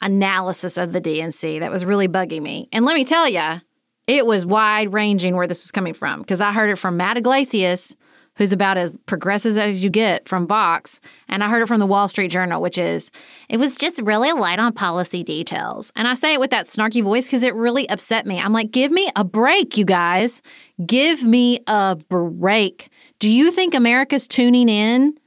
[0.00, 2.68] analysis of the DNC that was really bugging me.
[2.72, 3.60] And let me tell you,
[4.06, 7.16] it was wide ranging where this was coming from because I heard it from Matt
[7.16, 7.96] Yglesias,
[8.36, 11.86] who's about as progressive as you get from Vox, and I heard it from the
[11.86, 13.10] Wall Street Journal, which is
[13.48, 15.90] it was just really light on policy details.
[15.96, 18.38] And I say it with that snarky voice because it really upset me.
[18.38, 20.42] I'm like, give me a break, you guys.
[20.84, 22.90] Give me a break.
[23.18, 25.18] Do you think America's tuning in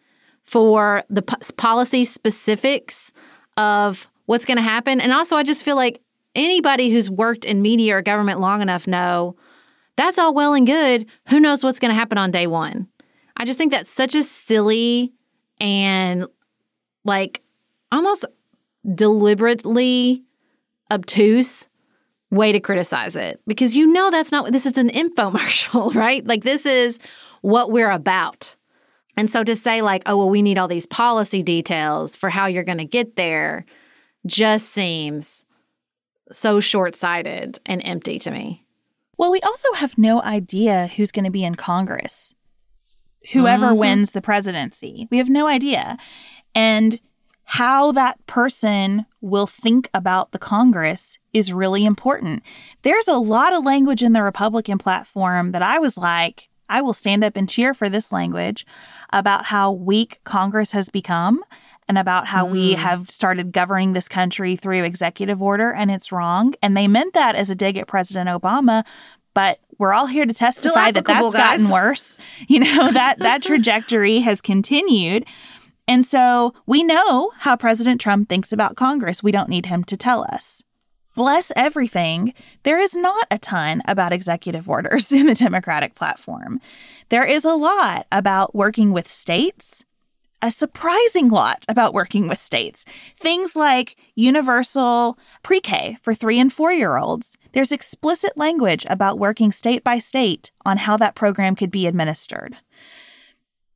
[0.43, 1.23] for the
[1.57, 3.11] policy specifics
[3.57, 5.01] of what's going to happen?
[5.01, 6.01] And also, I just feel like
[6.36, 9.36] anybody who's worked in media or government long enough know
[9.99, 11.07] that's all well and good.
[11.27, 12.88] Who knows what's going to happen on day one?
[13.36, 15.11] I just think that's such a silly
[15.59, 16.25] and
[17.03, 17.41] like
[17.91, 18.25] almost
[18.95, 20.23] deliberately
[20.89, 21.67] obtuse
[22.32, 26.25] way to criticize it because you know that's not this is an infomercial, right?
[26.25, 26.99] Like this is
[27.41, 28.55] what we're about.
[29.17, 32.45] And so to say like, oh well we need all these policy details for how
[32.45, 33.65] you're going to get there
[34.25, 35.43] just seems
[36.32, 38.65] so short-sighted and empty to me.
[39.17, 42.36] Well, we also have no idea who's going to be in Congress.
[43.34, 43.80] Whoever mm-hmm.
[43.80, 45.07] wins the presidency.
[45.11, 45.97] We have no idea.
[46.55, 46.99] And
[47.43, 52.43] how that person will think about the Congress is really important.
[52.84, 56.93] There's a lot of language in the Republican platform that I was like, I will
[56.93, 58.65] stand up and cheer for this language
[59.11, 61.43] about how weak Congress has become
[61.89, 62.51] and about how mm.
[62.51, 66.53] we have started governing this country through executive order and it's wrong.
[66.61, 68.85] And they meant that as a dig at President Obama,
[69.33, 71.59] but we're all here to testify that that's guys.
[71.59, 72.17] gotten worse.
[72.47, 75.25] You know, that that trajectory has continued.
[75.87, 79.23] And so we know how President Trump thinks about Congress.
[79.23, 80.63] We don't need him to tell us.
[81.15, 82.33] Bless everything,
[82.63, 86.61] there is not a ton about executive orders in the Democratic platform.
[87.09, 89.83] There is a lot about working with states
[90.41, 92.85] a surprising lot about working with states.
[93.17, 97.37] Things like universal pre K for three and four year olds.
[97.51, 102.57] There's explicit language about working state by state on how that program could be administered.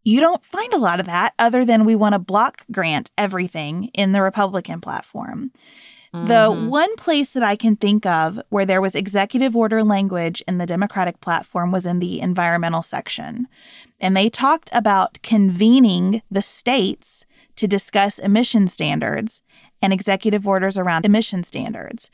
[0.03, 3.85] You don't find a lot of that other than we want to block grant everything
[3.93, 5.51] in the Republican platform.
[6.13, 6.27] Mm-hmm.
[6.27, 10.59] The one place that I can think of where there was executive order language in
[10.59, 13.47] the Democratic platform was in the environmental section.
[14.03, 17.25] And they talked about convening the states
[17.55, 19.41] to discuss emission standards
[19.81, 22.11] and executive orders around emission standards.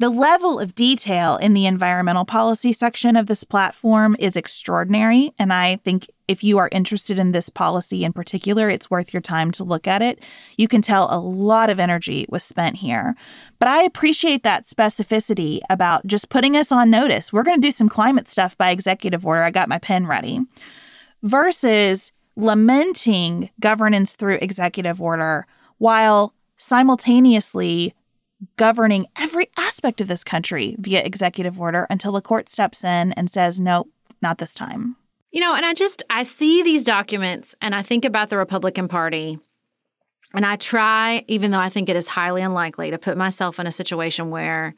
[0.00, 5.32] The level of detail in the environmental policy section of this platform is extraordinary.
[5.38, 9.20] And I think if you are interested in this policy in particular, it's worth your
[9.20, 10.24] time to look at it.
[10.56, 13.14] You can tell a lot of energy was spent here.
[13.60, 17.32] But I appreciate that specificity about just putting us on notice.
[17.32, 19.44] We're going to do some climate stuff by executive order.
[19.44, 20.40] I got my pen ready.
[21.22, 25.46] Versus lamenting governance through executive order
[25.78, 27.94] while simultaneously
[28.56, 33.30] governing every aspect of this country via executive order until the court steps in and
[33.30, 33.88] says, nope,
[34.22, 34.96] not this time.
[35.30, 38.88] You know, and I just, I see these documents and I think about the Republican
[38.88, 39.38] Party.
[40.34, 43.66] And I try, even though I think it is highly unlikely, to put myself in
[43.66, 44.74] a situation where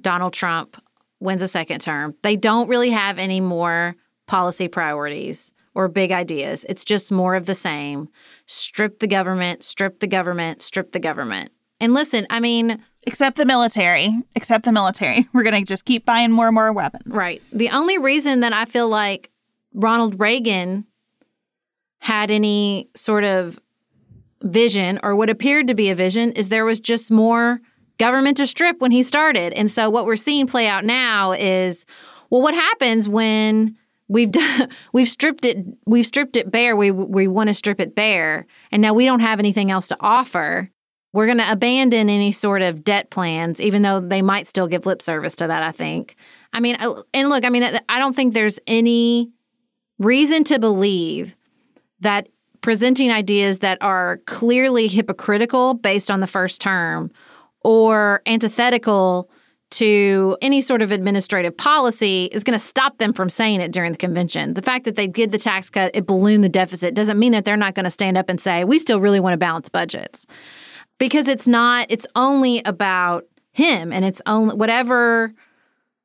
[0.00, 0.80] Donald Trump
[1.20, 2.14] wins a second term.
[2.22, 6.64] They don't really have any more policy priorities or big ideas.
[6.68, 8.08] It's just more of the same.
[8.46, 11.52] Strip the government, strip the government, strip the government.
[11.78, 14.10] And listen, I mean, Except the military.
[14.34, 15.28] Except the military.
[15.32, 17.14] We're going to just keep buying more and more weapons.
[17.14, 17.40] Right.
[17.52, 19.30] The only reason that I feel like
[19.72, 20.86] Ronald Reagan
[21.98, 23.60] had any sort of
[24.42, 27.60] vision or what appeared to be a vision is there was just more
[27.98, 29.52] government to strip when he started.
[29.52, 31.86] And so what we're seeing play out now is
[32.30, 33.76] well what happens when
[34.08, 36.76] we've done, we've stripped it we've stripped it bare.
[36.76, 38.46] We we want to strip it bare.
[38.70, 40.70] And now we don't have anything else to offer.
[41.12, 44.84] We're going to abandon any sort of debt plans, even though they might still give
[44.84, 46.14] lip service to that, I think.
[46.52, 49.30] I mean, uh, and look, I mean, I don't think there's any
[49.98, 51.34] reason to believe
[52.00, 52.28] that
[52.60, 57.10] presenting ideas that are clearly hypocritical based on the first term
[57.62, 59.30] or antithetical
[59.72, 63.92] to any sort of administrative policy is going to stop them from saying it during
[63.92, 64.54] the convention.
[64.54, 67.44] The fact that they did the tax cut, it ballooned the deficit, doesn't mean that
[67.44, 70.26] they're not going to stand up and say, we still really want to balance budgets
[70.98, 75.32] because it's not it's only about him and it's only whatever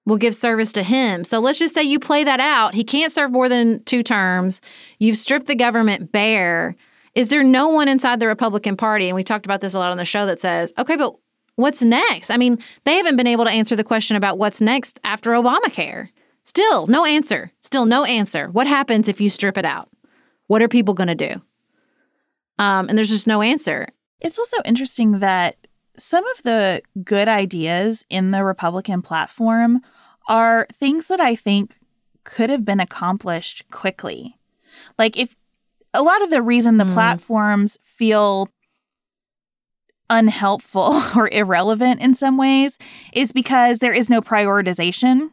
[0.06, 1.24] will give service to him.
[1.24, 2.74] So let's just say you play that out.
[2.74, 4.62] He can't serve more than two terms.
[5.00, 6.76] You've stripped the government bare.
[7.14, 9.92] Is there no one inside the Republican Party, and we talked about this a lot
[9.92, 11.14] on the show, that says, okay, but
[11.62, 12.30] what's next?
[12.30, 16.10] I mean, they haven't been able to answer the question about what's next after Obamacare.
[16.44, 17.52] Still, no answer.
[17.62, 18.50] Still, no answer.
[18.50, 19.90] What happens if you strip it out?
[20.48, 21.42] What are people going to do?
[22.60, 23.88] Um, and there's just no answer.
[24.20, 25.56] It's also interesting that
[25.98, 29.82] some of the good ideas in the Republican platform
[30.28, 31.78] are things that I think
[32.24, 34.38] could have been accomplished quickly.
[34.98, 35.36] Like, if
[35.94, 36.94] a lot of the reason the mm.
[36.94, 38.50] platforms feel
[40.12, 42.78] unhelpful or irrelevant in some ways
[43.14, 45.32] is because there is no prioritization.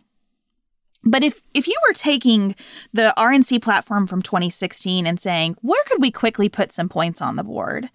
[1.05, 2.55] But if if you were taking
[2.93, 7.37] the RNC platform from 2016 and saying, where could we quickly put some points on
[7.37, 7.91] the board?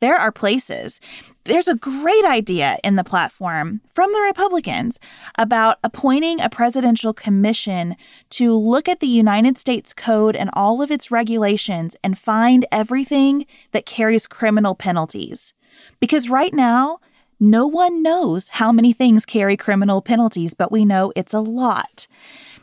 [0.00, 0.98] There are places.
[1.44, 4.98] There's a great idea in the platform from the Republicans
[5.36, 7.96] about appointing a presidential commission
[8.30, 13.46] to look at the United States Code and all of its regulations and find everything
[13.72, 15.52] that carries criminal penalties.
[15.98, 16.98] Because right now,
[17.38, 22.06] no one knows how many things carry criminal penalties, but we know it's a lot.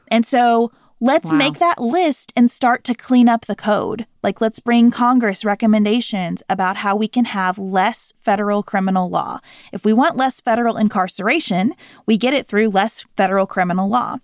[0.09, 1.37] And so let's wow.
[1.37, 4.05] make that list and start to clean up the code.
[4.23, 9.39] Like, let's bring Congress recommendations about how we can have less federal criminal law.
[9.71, 11.73] If we want less federal incarceration,
[12.05, 14.17] we get it through less federal criminal law.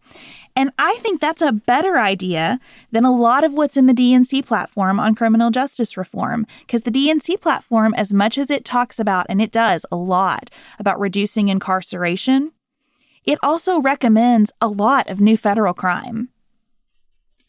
[0.56, 2.60] And I think that's a better idea
[2.91, 6.45] than a lot of what's in the DNC platform on criminal justice reform.
[6.60, 10.49] Because the DNC platform, as much as it talks about, and it does a lot,
[10.78, 12.51] about reducing incarceration,
[13.24, 16.30] it also recommends a lot of new federal crime.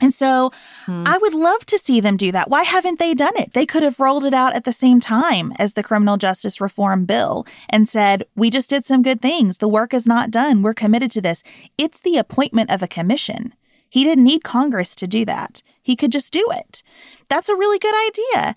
[0.04, 0.52] And so
[0.84, 1.04] hmm.
[1.06, 2.50] I would love to see them do that.
[2.50, 3.54] Why haven't they done it?
[3.54, 7.06] They could have rolled it out at the same time as the criminal justice reform
[7.06, 9.58] bill and said, We just did some good things.
[9.58, 10.60] The work is not done.
[10.60, 11.42] We're committed to this.
[11.78, 13.54] It's the appointment of a commission.
[13.88, 15.62] He didn't need Congress to do that.
[15.82, 16.82] He could just do it.
[17.30, 18.56] That's a really good idea.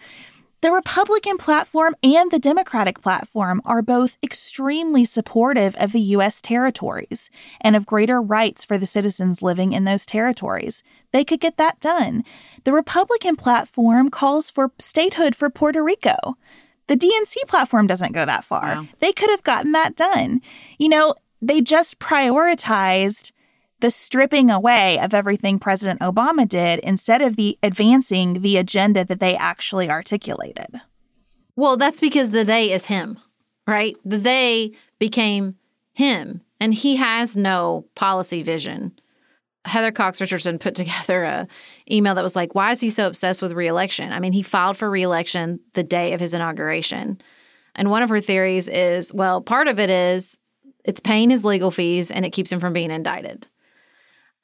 [0.62, 6.42] The Republican platform and the Democratic platform are both extremely supportive of the U.S.
[6.42, 7.30] territories
[7.62, 10.82] and of greater rights for the citizens living in those territories.
[11.14, 12.24] They could get that done.
[12.64, 16.38] The Republican platform calls for statehood for Puerto Rico.
[16.88, 18.88] The DNC platform doesn't go that far.
[19.00, 20.42] They could have gotten that done.
[20.80, 23.32] You know, they just prioritized
[23.80, 29.20] the stripping away of everything President Obama did instead of the advancing the agenda that
[29.20, 30.82] they actually articulated.
[31.56, 33.20] Well, that's because the they is him,
[33.68, 33.96] right?
[34.06, 35.56] The they became
[35.94, 38.94] him, and he has no policy vision.
[39.66, 41.48] Heather Cox Richardson put together a
[41.92, 44.78] email that was like, "Why is he so obsessed with reelection?" I mean, he filed
[44.78, 47.20] for reelection the day of his inauguration,
[47.76, 50.40] and one of her theories is, well, part of it is
[50.84, 53.46] it's paying his legal fees and it keeps him from being indicted.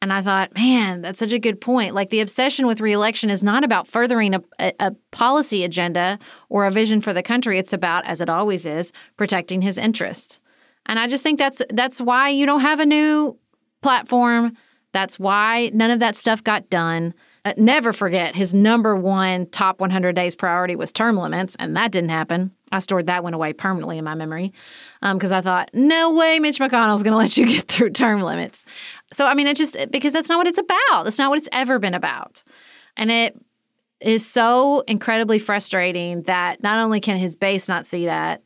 [0.04, 1.96] And I thought, man, that's such a good point.
[1.96, 6.66] Like the obsession with reelection is not about furthering a, a, a, policy agenda or
[6.66, 7.58] a vision for the country.
[7.58, 10.42] It's about, as it always is, protecting his interests.
[10.88, 13.38] And I just think that's that's why you don't have a new
[13.82, 14.58] platform.
[14.92, 17.14] That's why none of that stuff got done.
[17.46, 21.94] Uh, never forget his number one top 100 days priority was term limits, and that
[21.94, 22.52] didn't happen.
[22.74, 24.52] I stored that one away permanently in my memory
[25.02, 28.22] because um, I thought, no way Mitch McConnell's going to let you get through term
[28.22, 28.66] limits.
[29.14, 31.04] So, I mean, it just because that's not what it's about.
[31.04, 32.44] That's not what it's ever been about.
[32.98, 33.40] And it
[34.02, 38.44] is so incredibly frustrating that not only can his base not see that,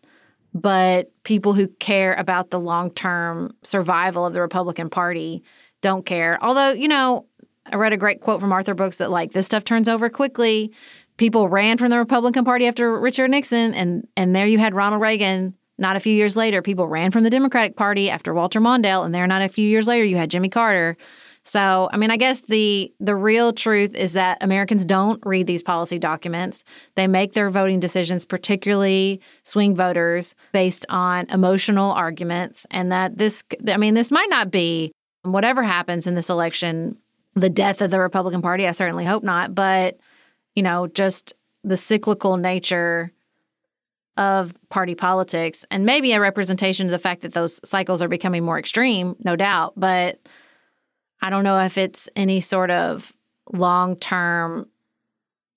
[0.54, 5.44] but people who care about the long term survival of the Republican Party
[5.82, 6.38] don't care.
[6.44, 7.26] Although, you know,
[7.66, 10.72] I read a great quote from Arthur Brooks that, like, this stuff turns over quickly
[11.18, 15.02] people ran from the Republican Party after Richard Nixon, and and there you had Ronald
[15.02, 15.56] Reagan.
[15.78, 19.14] Not a few years later, people ran from the Democratic Party after Walter Mondale, and
[19.14, 20.98] there not a few years later, you had Jimmy Carter.
[21.44, 25.64] So, I mean, I guess the the real truth is that Americans don't read these
[25.64, 26.66] policy documents.
[26.96, 33.44] They make their voting decisions, particularly swing voters, based on emotional arguments, and that this,
[33.66, 36.98] I mean, this might not be whatever happens in this election,
[37.36, 38.68] the death of the Republican Party.
[38.68, 39.98] I certainly hope not, but
[40.56, 43.14] you know, just the cyclical nature
[44.18, 48.44] of party politics and maybe a representation of the fact that those cycles are becoming
[48.44, 49.74] more extreme, no doubt.
[49.78, 50.20] But
[51.22, 53.14] I don't know if it's any sort of
[53.54, 54.68] long term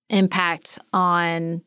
[0.09, 1.63] impact on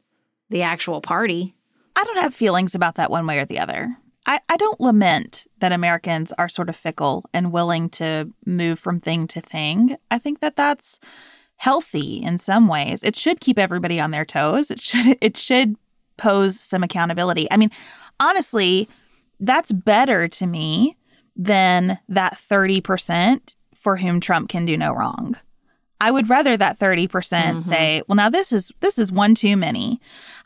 [0.50, 1.56] the actual party.
[1.96, 3.98] I don't have feelings about that one way or the other.
[4.26, 9.00] I, I don't lament that Americans are sort of fickle and willing to move from
[9.00, 9.98] thing to thing.
[10.10, 11.00] I think that that's
[11.58, 13.04] healthy in some ways.
[13.04, 14.72] It should keep everybody on their toes.
[14.72, 15.76] It should it should
[16.18, 17.47] pose some accountability.
[17.51, 17.72] I mean,
[18.20, 18.88] honestly,
[19.39, 20.97] that's better to me
[21.36, 25.36] than that 30% for whom Trump can do no wrong.
[25.99, 29.36] I would rather that 30% mm hmm say, well, now this is this is one
[29.36, 30.01] too many.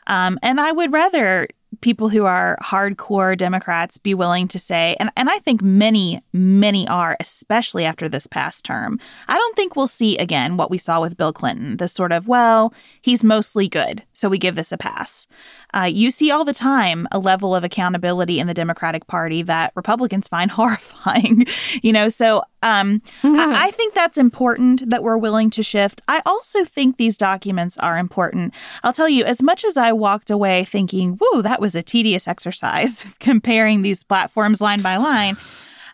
[0.06, 1.48] Um, and I would rather
[1.80, 6.88] people who are hardcore Democrats be willing to say, and, and I think many, many
[6.88, 8.98] are, especially after this past term.
[9.28, 12.26] I don't think we'll see again what we saw with Bill Clinton the sort of,
[12.28, 15.26] well, he's mostly good, so we give this a pass.
[15.74, 19.72] Uh, you see all the time a level of accountability in the Democratic Party that
[19.74, 21.44] Republicans find horrifying.
[21.82, 23.38] you know, so um, mm-hmm.
[23.38, 26.00] I, I think that's important that we're willing to shift.
[26.08, 28.54] I also think these documents are important.
[28.82, 32.26] I'll tell you, as much as I walked away thinking, whoa, that was a tedious
[32.26, 35.36] exercise comparing these platforms line by line,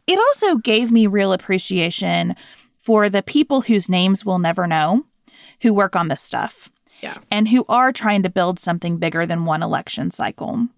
[0.06, 2.36] it also gave me real appreciation
[2.78, 5.04] for the people whose names we'll never know
[5.62, 6.70] who work on this stuff
[7.04, 7.18] yeah.
[7.30, 10.68] and who are trying to build something bigger than one election cycle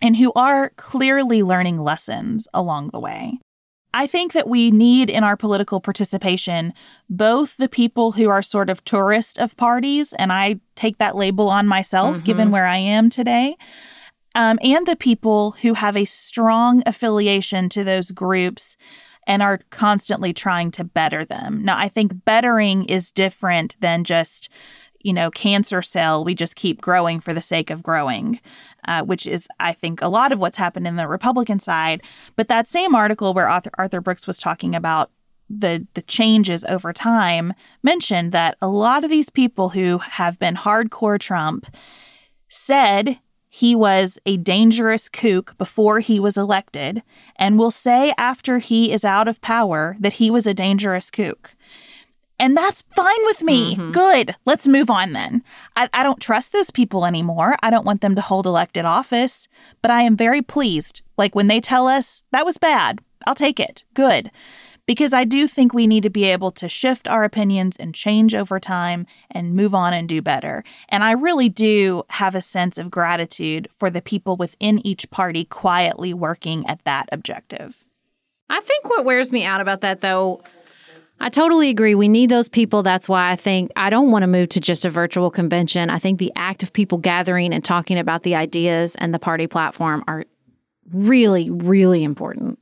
[0.00, 3.38] and who are clearly learning lessons along the way.
[3.92, 6.72] I think that we need in our political participation
[7.08, 11.48] both the people who are sort of tourist of parties, and I take that label
[11.48, 12.24] on myself mm-hmm.
[12.24, 13.56] given where I am today,
[14.36, 18.76] um, and the people who have a strong affiliation to those groups
[19.26, 21.64] and are constantly trying to better them.
[21.64, 24.48] Now, I think bettering is different than just
[25.00, 28.40] you know, cancer cell, we just keep growing for the sake of growing,
[28.86, 32.02] uh, which is, I think, a lot of what's happened in the Republican side.
[32.36, 35.10] But that same article where Arthur, Arthur Brooks was talking about
[35.50, 40.54] the the changes over time mentioned that a lot of these people who have been
[40.54, 41.66] hardcore Trump
[42.48, 47.02] said he was a dangerous kook before he was elected
[47.34, 51.56] and will say after he is out of power that he was a dangerous kook.
[52.40, 53.76] And that's fine with me.
[53.76, 53.90] Mm-hmm.
[53.90, 54.34] Good.
[54.46, 55.44] Let's move on then.
[55.76, 57.54] I, I don't trust those people anymore.
[57.62, 59.46] I don't want them to hold elected office,
[59.82, 61.02] but I am very pleased.
[61.18, 63.84] Like when they tell us that was bad, I'll take it.
[63.92, 64.30] Good.
[64.86, 68.34] Because I do think we need to be able to shift our opinions and change
[68.34, 70.64] over time and move on and do better.
[70.88, 75.44] And I really do have a sense of gratitude for the people within each party
[75.44, 77.86] quietly working at that objective.
[78.48, 80.42] I think what wears me out about that, though,
[81.22, 81.94] I totally agree.
[81.94, 82.82] We need those people.
[82.82, 85.90] That's why I think I don't want to move to just a virtual convention.
[85.90, 89.46] I think the act of people gathering and talking about the ideas and the party
[89.46, 90.24] platform are
[90.92, 92.58] really, really important.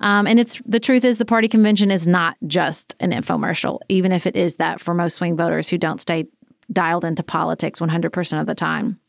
[0.00, 4.12] Um, and it's the truth is the party convention is not just an infomercial, even
[4.12, 6.26] if it is that for most swing voters who don't stay
[6.70, 9.00] dialed into politics 100% of the time.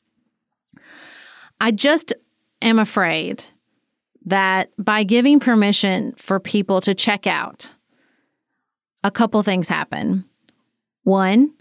[1.60, 2.14] I just
[2.62, 3.44] am afraid
[4.26, 7.72] that by giving permission for people to check out
[9.04, 10.26] a couple things happen.
[11.04, 11.54] One,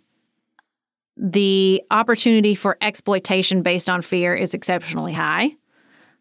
[1.17, 5.57] the opportunity for exploitation based on fear is exceptionally high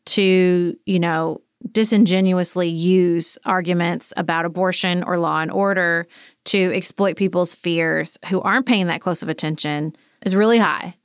[0.06, 1.42] to, you know,
[1.72, 6.08] disingenuously use arguments about abortion or law and order
[6.46, 9.96] to exploit people's fears who aren't paying that close of attention
[10.26, 10.96] is really high.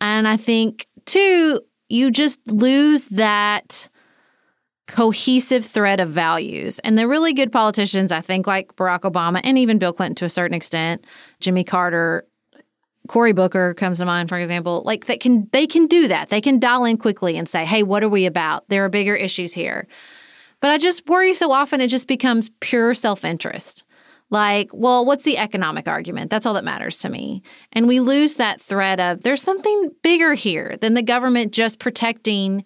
[0.00, 3.88] And I think, two, you just lose that
[4.86, 6.78] cohesive thread of values.
[6.80, 10.24] And the really good politicians, I think, like Barack Obama and even Bill Clinton to
[10.24, 11.04] a certain extent,
[11.40, 12.24] Jimmy Carter,
[13.08, 16.28] Cory Booker comes to mind, for example, like that can they can do that.
[16.28, 18.68] They can dial in quickly and say, hey, what are we about?
[18.68, 19.86] There are bigger issues here.
[20.60, 23.84] But I just worry so often it just becomes pure self-interest.
[24.28, 26.30] Like, well, what's the economic argument?
[26.30, 27.42] That's all that matters to me.
[27.72, 32.64] And we lose that thread of there's something bigger here than the government just protecting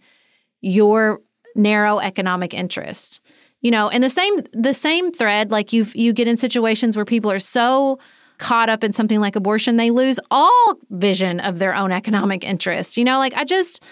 [0.63, 1.21] your
[1.55, 3.21] narrow economic interest.
[3.61, 7.05] You know, and the same the same thread, like you you get in situations where
[7.05, 7.99] people are so
[8.39, 12.97] caught up in something like abortion, they lose all vision of their own economic interest.
[12.97, 13.83] You know, like I just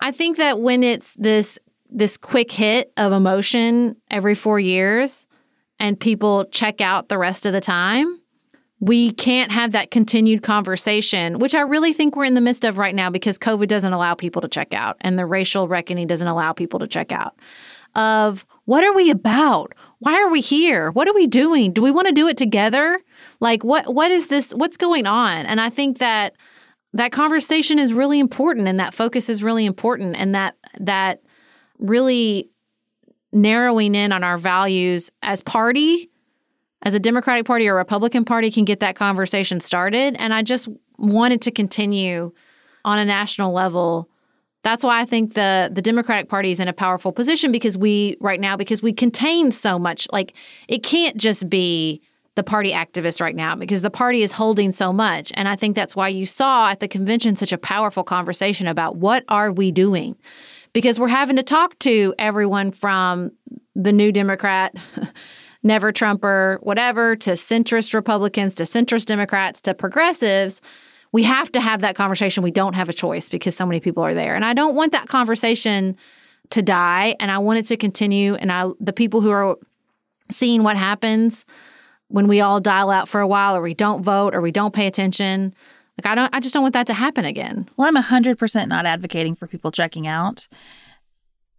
[0.00, 1.58] I think that when it's this
[1.88, 5.26] this quick hit of emotion every 4 years
[5.78, 8.20] and people check out the rest of the time,
[8.80, 12.76] we can't have that continued conversation, which I really think we're in the midst of
[12.76, 16.28] right now because COVID doesn't allow people to check out and the racial reckoning doesn't
[16.28, 17.34] allow people to check out.
[17.94, 19.72] Of what are we about?
[20.00, 20.90] Why are we here?
[20.90, 21.72] What are we doing?
[21.72, 23.00] Do we want to do it together?
[23.40, 25.46] Like what what is this what's going on?
[25.46, 26.34] And I think that
[26.92, 31.22] that conversation is really important and that focus is really important and that that
[31.78, 32.50] really
[33.32, 36.10] narrowing in on our values as party
[36.82, 40.16] as a Democratic Party or Republican Party can get that conversation started.
[40.18, 40.68] And I just
[40.98, 42.32] wanted to continue
[42.84, 44.08] on a national level.
[44.62, 48.16] That's why I think the the Democratic Party is in a powerful position because we
[48.20, 50.08] right now because we contain so much.
[50.12, 50.34] Like
[50.68, 52.02] it can't just be
[52.36, 55.32] the party activists right now because the party is holding so much.
[55.34, 58.96] And I think that's why you saw at the convention such a powerful conversation about
[58.96, 60.16] what are we doing?
[60.74, 63.32] Because we're having to talk to everyone from
[63.74, 64.74] the new Democrat
[65.62, 70.60] never Trumper, whatever, to centrist Republicans, to centrist Democrats, to progressives.
[71.12, 72.42] we have to have that conversation.
[72.42, 74.34] We don't have a choice because so many people are there.
[74.34, 75.96] And I don't want that conversation
[76.50, 79.56] to die and I want it to continue and I the people who are
[80.30, 81.46] seeing what happens
[82.08, 84.74] when we all dial out for a while or we don't vote or we don't
[84.74, 85.54] pay attention.
[85.98, 87.68] Like I don't I just don't want that to happen again.
[87.76, 90.46] Well, I'm 100% not advocating for people checking out.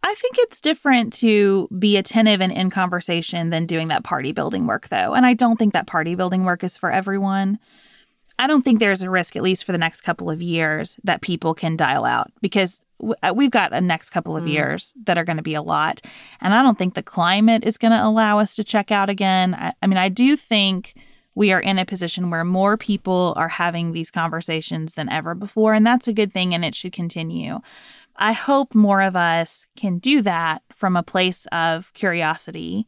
[0.02, 4.66] I think it's different to be attentive and in conversation than doing that party building
[4.66, 5.14] work, though.
[5.14, 7.58] And I don't think that party building work is for everyone.
[8.38, 11.22] I don't think there's a risk, at least for the next couple of years, that
[11.22, 12.82] people can dial out because
[13.22, 14.52] uh, we've got a next couple of mm.
[14.52, 16.00] years that are going to be a lot.
[16.40, 19.54] And I don't think the climate is going to allow us to check out again.
[19.54, 20.94] I, I mean, I do think
[21.34, 25.74] we are in a position where more people are having these conversations than ever before.
[25.74, 27.60] And that's a good thing and it should continue.
[28.18, 32.86] I hope more of us can do that from a place of curiosity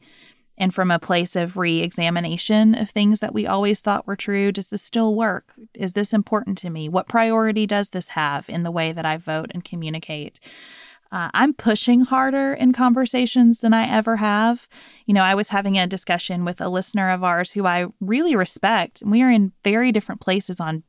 [0.59, 4.53] and from a place of re examination of things that we always thought were true.
[4.53, 5.55] Does this still work?
[5.73, 6.89] Is this important to me?
[6.89, 10.41] What priority does this have in the way that I vote and communicate?
[11.13, 14.69] Uh, I'm pushing harder in conversations than I ever have.
[15.07, 18.37] You know, I was having a discussion with a listener of ours who I really
[18.37, 19.03] respect.
[19.05, 20.83] We are in very different places on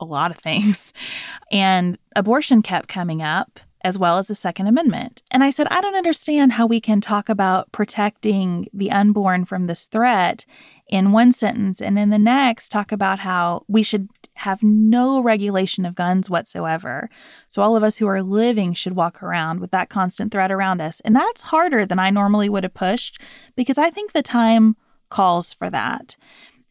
[0.00, 0.92] a lot of things.
[1.50, 5.22] And abortion kept coming up as well as the Second Amendment.
[5.30, 9.66] And I said, I don't understand how we can talk about protecting the unborn from
[9.66, 10.44] this threat
[10.88, 14.08] in one sentence and in the next talk about how we should
[14.38, 17.10] have no regulation of guns whatsoever.
[17.48, 20.80] So all of us who are living should walk around with that constant threat around
[20.80, 21.00] us.
[21.00, 23.20] And that's harder than I normally would have pushed
[23.56, 24.76] because I think the time
[25.08, 26.16] calls for that.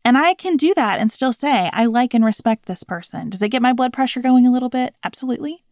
[0.05, 3.29] And I can do that and still say, I like and respect this person.
[3.29, 4.95] Does it get my blood pressure going a little bit?
[5.03, 5.65] Absolutely.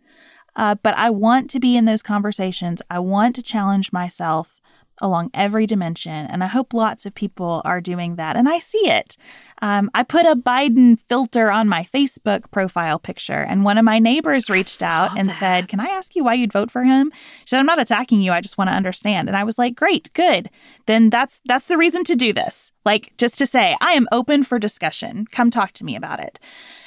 [0.56, 2.82] Uh, but I want to be in those conversations.
[2.90, 4.62] I want to challenge myself
[5.02, 6.26] along every dimension.
[6.28, 8.36] And I hope lots of people are doing that.
[8.36, 9.18] And I see it.
[9.62, 14.00] Um, I put a Biden filter on my Facebook profile picture, and one of my
[14.00, 15.40] neighbors reached out and that.
[15.40, 17.12] said, Can I ask you why you'd vote for him?
[17.14, 18.32] She said, I'm not attacking you.
[18.32, 19.28] I just want to understand.
[19.28, 20.50] And I was like, Great, good.
[20.88, 22.72] Then that's that's the reason to do this.
[22.84, 25.26] Like just to say, I am open for discussion.
[25.32, 26.38] Come talk to me about it.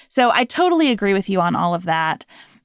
[0.09, 2.25] So I totally agree with you on all of that.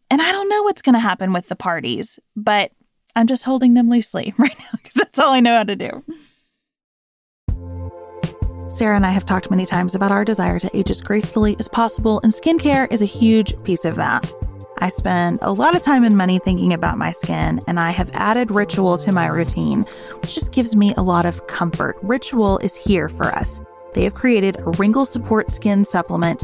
[0.09, 2.71] And I don't know what's going to happen with the parties, but
[3.15, 6.03] I'm just holding them loosely right now because that's all I know how to do.
[8.69, 11.67] Sarah and I have talked many times about our desire to age as gracefully as
[11.67, 14.33] possible, and skincare is a huge piece of that.
[14.79, 18.09] I spend a lot of time and money thinking about my skin, and I have
[18.13, 19.85] added Ritual to my routine,
[20.21, 21.97] which just gives me a lot of comfort.
[22.01, 23.61] Ritual is here for us.
[23.93, 26.43] They have created a wrinkle support skin supplement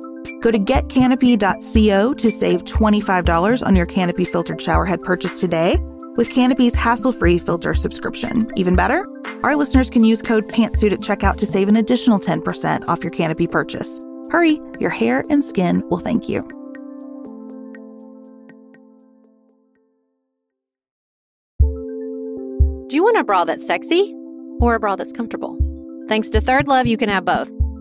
[0.41, 5.77] Go to getcanopy.co to save $25 on your Canopy filtered showerhead purchase today
[6.17, 8.51] with Canopy's hassle-free filter subscription.
[8.57, 9.07] Even better,
[9.43, 13.11] our listeners can use code PANTSUIT at checkout to save an additional 10% off your
[13.11, 13.99] Canopy purchase.
[14.31, 16.41] Hurry, your hair and skin will thank you.
[22.89, 24.13] Do you want a bra that's sexy
[24.59, 25.57] or a bra that's comfortable?
[26.09, 27.60] Thanks to Third Love, you can have both.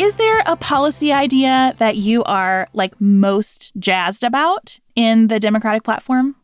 [0.00, 5.82] Is there a policy idea that you are like most jazzed about in the Democratic
[5.82, 6.36] platform?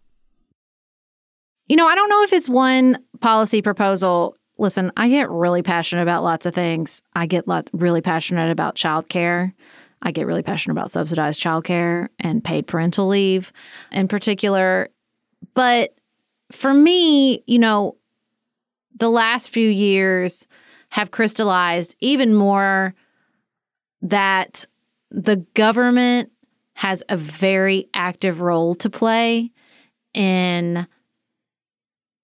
[1.67, 4.37] You know, I don't know if it's one policy proposal.
[4.59, 7.01] Listen, I get really passionate about lots of things.
[7.15, 9.55] I get lot, really passionate about childcare.
[10.03, 13.55] I get really passionate about subsidized childcare and paid parental leave
[13.91, 14.91] in particular.
[15.55, 15.99] But
[16.53, 17.97] for me, you know,
[18.95, 20.47] the last few years
[20.91, 22.95] have crystallized even more
[24.03, 24.65] that
[25.11, 26.31] the government
[26.75, 29.51] has a very active role to play
[30.13, 30.87] in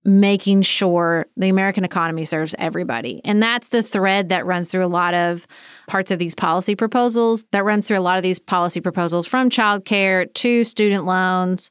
[0.05, 3.21] making sure the American economy serves everybody.
[3.25, 5.47] And that's the thread that runs through a lot of
[5.87, 9.49] parts of these policy proposals, that runs through a lot of these policy proposals from
[9.49, 11.71] childcare to student loans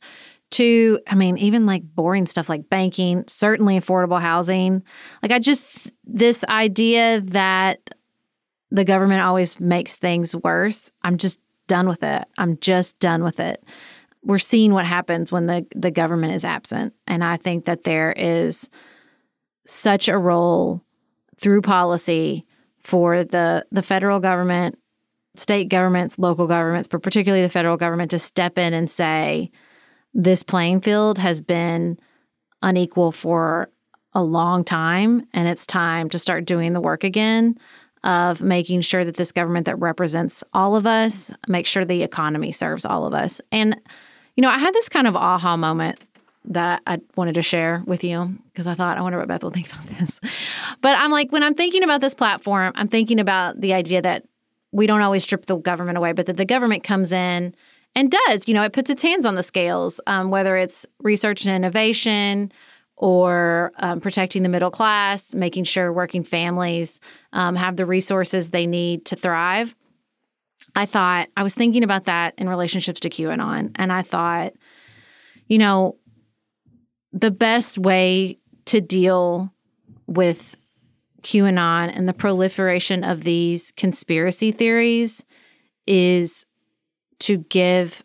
[0.52, 4.82] to, I mean, even like boring stuff like banking, certainly affordable housing.
[5.22, 7.80] Like, I just, this idea that
[8.72, 10.92] the government always makes things worse.
[11.04, 12.24] I'm just done with it.
[12.38, 13.64] I'm just done with it.
[14.24, 16.94] We're seeing what happens when the, the government is absent.
[17.08, 18.70] And I think that there is
[19.66, 20.82] such a role
[21.38, 22.46] through policy
[22.80, 24.78] for the, the federal government,
[25.36, 29.52] state governments, local governments, but particularly the federal government to step in and say,
[30.14, 31.98] this playing field has been
[32.62, 33.70] unequal for
[34.14, 37.58] a long time, and it's time to start doing the work again
[38.04, 42.52] of making sure that this government that represents all of us make sure the economy
[42.52, 43.42] serves all of us.
[43.52, 43.80] And
[44.36, 46.00] you know, I had this kind of aha moment
[46.46, 49.52] that I wanted to share with you because I thought, I wonder what Beth will
[49.52, 50.20] think about this.
[50.82, 54.26] But I'm like, when I'm thinking about this platform, I'm thinking about the idea that
[54.72, 57.54] we don't always strip the government away, but that the government comes in
[57.94, 61.46] and does, you know, it puts its hands on the scales, um, whether it's research
[61.46, 62.52] and innovation
[63.02, 67.00] or um, protecting the middle class, making sure working families
[67.34, 69.76] um, have the resources they need to thrive.
[70.76, 73.72] I thought, I was thinking about that in relationships to QAnon.
[73.76, 74.54] And I thought,
[75.48, 75.98] you know,
[77.12, 79.52] the best way to deal
[80.06, 80.56] with
[81.24, 85.26] QAnon and the proliferation of these conspiracy theories
[85.88, 86.46] is
[87.20, 88.04] to give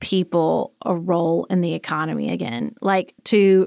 [0.00, 3.66] people a role in the economy again, like to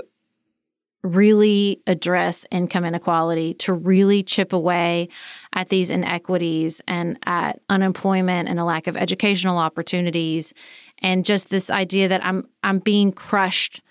[1.03, 5.09] really address income inequality, to really chip away
[5.53, 10.53] at these inequities and at unemployment and a lack of educational opportunities
[11.01, 13.81] and just this idea that I'm I'm being crushed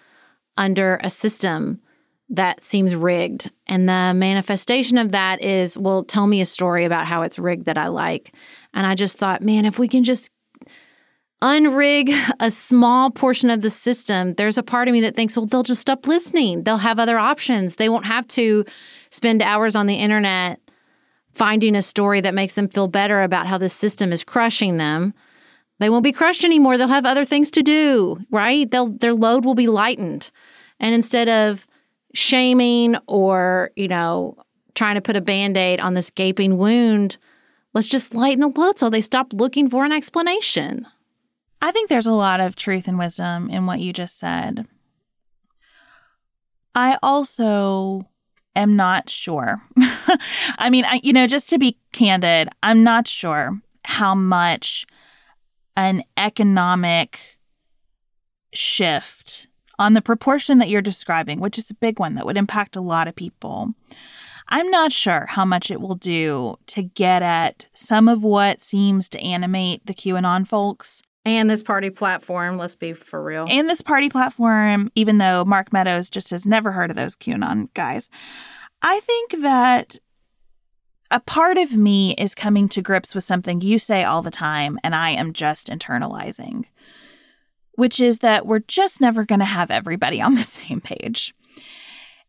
[0.56, 1.80] under a system
[2.30, 3.50] that seems rigged.
[3.66, 7.64] And the manifestation of that is, well, tell me a story about how it's rigged
[7.64, 8.34] that I like.
[8.74, 10.30] And I just thought, man, if we can just
[11.40, 15.46] unrig a small portion of the system, there's a part of me that thinks, well,
[15.46, 16.64] they'll just stop listening.
[16.64, 17.76] They'll have other options.
[17.76, 18.64] They won't have to
[19.10, 20.60] spend hours on the internet
[21.32, 25.14] finding a story that makes them feel better about how the system is crushing them.
[25.78, 26.76] They won't be crushed anymore.
[26.76, 28.68] They'll have other things to do, right?
[28.68, 30.32] They'll their load will be lightened.
[30.80, 31.66] And instead of
[32.14, 34.36] shaming or, you know,
[34.74, 37.18] trying to put a band-aid on this gaping wound,
[37.74, 40.86] let's just lighten the load so they stop looking for an explanation.
[41.60, 44.66] I think there's a lot of truth and wisdom in what you just said.
[46.74, 48.08] I also
[48.54, 49.62] am not sure.
[50.58, 54.86] I mean, I, you know, just to be candid, I'm not sure how much
[55.76, 57.38] an economic
[58.52, 59.48] shift
[59.78, 62.80] on the proportion that you're describing, which is a big one that would impact a
[62.80, 63.74] lot of people.
[64.48, 69.08] I'm not sure how much it will do to get at some of what seems
[69.10, 73.46] to animate the QAnon folks and this party platform, let's be for real.
[73.48, 77.72] And this party platform, even though Mark Meadows just has never heard of those QAnon
[77.74, 78.08] guys.
[78.82, 79.98] I think that
[81.10, 84.78] a part of me is coming to grips with something you say all the time,
[84.84, 86.64] and I am just internalizing,
[87.72, 91.34] which is that we're just never going to have everybody on the same page.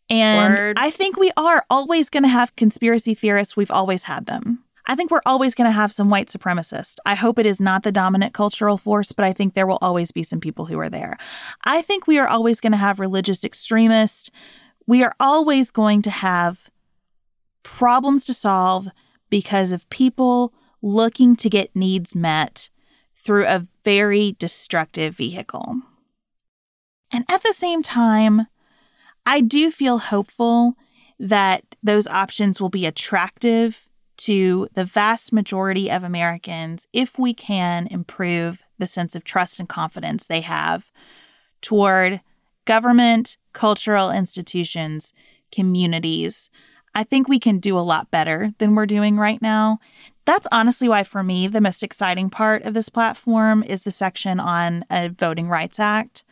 [0.10, 0.80] And Word.
[0.80, 3.56] I think we are always going to have conspiracy theorists.
[3.56, 4.64] We've always had them.
[4.90, 6.96] I think we're always going to have some white supremacists.
[7.06, 10.12] I hope it is not the dominant cultural force, but I think there will always
[10.12, 11.16] be some people who are there.
[11.64, 14.32] I think we are always going to have religious extremists.
[14.88, 16.72] We are always going to have
[17.62, 18.88] problems to solve
[19.30, 22.72] because of people looking to get needs met
[23.16, 25.84] through a very destructive vehicle.
[27.12, 28.48] And at the same time,
[29.24, 30.74] I do feel hopeful
[31.20, 33.86] that those options will be attractive
[34.20, 39.70] to the vast majority of Americans if we can improve the sense of trust and
[39.70, 40.92] confidence they have
[41.62, 42.22] toward
[42.66, 45.14] government, cultural institutions,
[45.52, 46.50] communities.
[46.94, 49.80] I think we can do a lot better than we're doing right now.
[50.26, 54.40] That's honestly why, for me, the most exciting part of this platform is the section
[54.40, 56.24] on a Voting Rights Act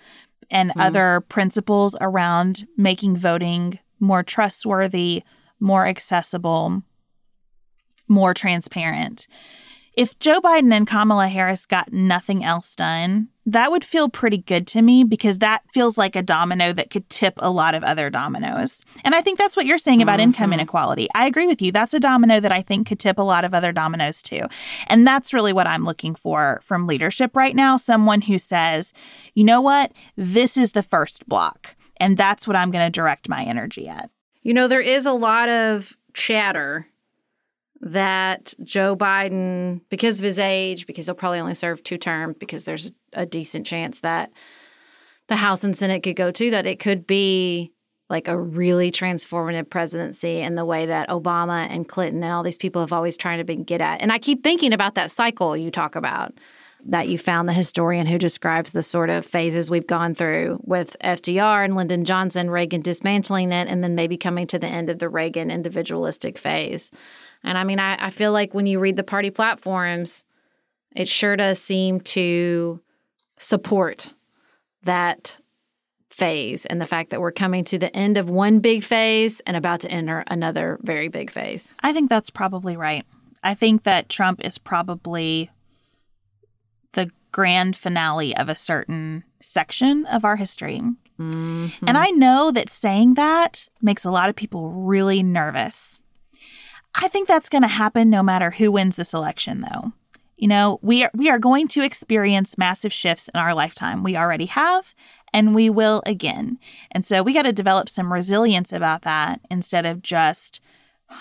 [0.49, 0.79] and mm-hmm.
[0.79, 5.23] other principles around making voting more trustworthy,
[5.59, 6.83] more accessible,
[8.07, 9.27] more transparent.
[9.97, 14.67] If Joe Biden and Kamala Harris got nothing else done, that would feel pretty good
[14.67, 18.11] to me because that feels like a domino that could tip a lot of other
[18.11, 18.85] dominoes.
[19.03, 20.59] And I think that's what you're saying about income mm-hmm.
[20.59, 21.07] inequality.
[21.15, 21.71] I agree with you.
[21.71, 24.43] That's a domino that I think could tip a lot of other dominoes too.
[24.85, 28.93] And that's really what I'm looking for from leadership right now someone who says,
[29.33, 29.93] you know what?
[30.15, 31.75] This is the first block.
[31.99, 34.11] And that's what I'm going to direct my energy at.
[34.43, 36.85] You know, there is a lot of chatter
[37.81, 42.65] that Joe Biden, because of his age, because he'll probably only serve two terms, because
[42.65, 44.31] there's a decent chance that
[45.27, 47.71] the House and Senate could go to, that it could be
[48.09, 52.57] like a really transformative presidency in the way that Obama and Clinton and all these
[52.57, 54.01] people have always tried to get at.
[54.01, 56.33] And I keep thinking about that cycle you talk about
[56.85, 60.95] that you found the historian who describes the sort of phases we've gone through with
[61.03, 64.99] FDR and Lyndon Johnson, Reagan dismantling it, and then maybe coming to the end of
[64.99, 66.91] the Reagan individualistic phase.
[67.43, 70.25] And I mean, I, I feel like when you read the party platforms,
[70.95, 72.81] it sure does seem to
[73.37, 74.13] support
[74.83, 75.37] that
[76.09, 79.55] phase and the fact that we're coming to the end of one big phase and
[79.55, 81.75] about to enter another very big phase.
[81.81, 83.05] I think that's probably right.
[83.43, 85.51] I think that Trump is probably
[86.93, 90.81] the grand finale of a certain section of our history.
[91.19, 91.85] Mm-hmm.
[91.85, 95.99] And I know that saying that makes a lot of people really nervous.
[96.95, 99.93] I think that's going to happen no matter who wins this election though.
[100.37, 104.03] You know, we are we are going to experience massive shifts in our lifetime.
[104.03, 104.93] We already have
[105.33, 106.59] and we will again.
[106.91, 110.61] And so we got to develop some resilience about that instead of just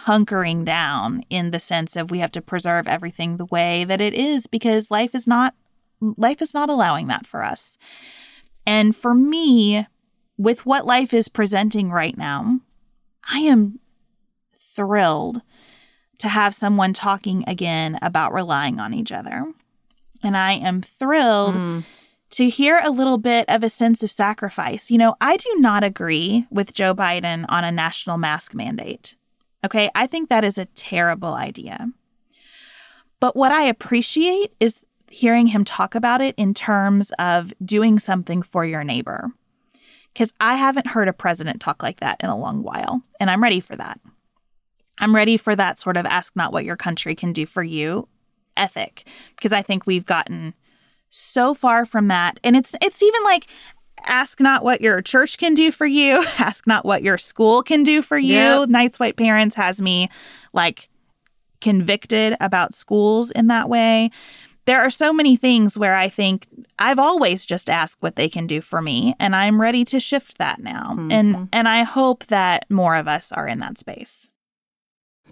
[0.04, 4.14] hunkering down in the sense of we have to preserve everything the way that it
[4.14, 5.54] is because life is not
[6.00, 7.78] life is not allowing that for us.
[8.66, 9.86] And for me,
[10.36, 12.60] with what life is presenting right now,
[13.30, 13.80] I am
[14.74, 15.40] thrilled
[16.18, 19.52] to have someone talking again about relying on each other.
[20.22, 21.80] And I am thrilled hmm.
[22.30, 24.90] to hear a little bit of a sense of sacrifice.
[24.90, 29.16] You know, I do not agree with Joe Biden on a national mask mandate.
[29.64, 29.90] Okay.
[29.94, 31.90] I think that is a terrible idea.
[33.20, 38.42] But what I appreciate is hearing him talk about it in terms of doing something
[38.42, 39.30] for your neighbor.
[40.12, 43.42] Because I haven't heard a president talk like that in a long while, and I'm
[43.42, 44.00] ready for that.
[44.98, 48.08] I'm ready for that sort of ask not what your country can do for you
[48.56, 49.06] ethic
[49.36, 50.54] because I think we've gotten
[51.10, 52.40] so far from that.
[52.42, 53.46] And it's it's even like
[54.04, 57.82] ask not what your church can do for you, ask not what your school can
[57.82, 58.36] do for you.
[58.36, 58.68] Yep.
[58.68, 60.08] Nice White Parents has me
[60.52, 60.88] like
[61.60, 64.10] convicted about schools in that way.
[64.66, 66.48] There are so many things where I think
[66.78, 70.38] I've always just asked what they can do for me and I'm ready to shift
[70.38, 70.96] that now.
[70.98, 71.44] And mm-hmm.
[71.52, 74.32] and I hope that more of us are in that space.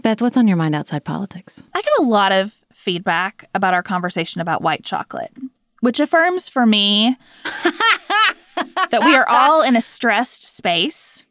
[0.03, 1.63] Beth, what's on your mind outside politics?
[1.75, 5.33] I get a lot of feedback about our conversation about white chocolate,
[5.81, 7.17] which affirms for me
[7.65, 11.25] that we are all in a stressed space.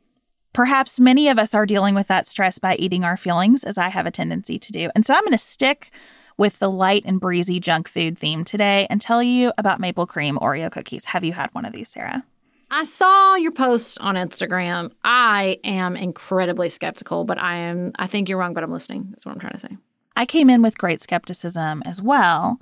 [0.53, 3.90] Perhaps many of us are dealing with that stress by eating our feelings, as I
[3.90, 4.90] have a tendency to do.
[4.95, 5.91] And so I'm going to stick
[6.38, 10.38] with the light and breezy junk food theme today and tell you about maple cream
[10.41, 11.06] Oreo cookies.
[11.06, 12.23] Have you had one of these, Sarah?
[12.73, 14.91] I saw your post on Instagram.
[15.03, 19.09] I am incredibly skeptical, but I am I think you're wrong, but I'm listening.
[19.11, 19.77] That's what I'm trying to say.
[20.15, 22.59] I came in with great skepticism as well.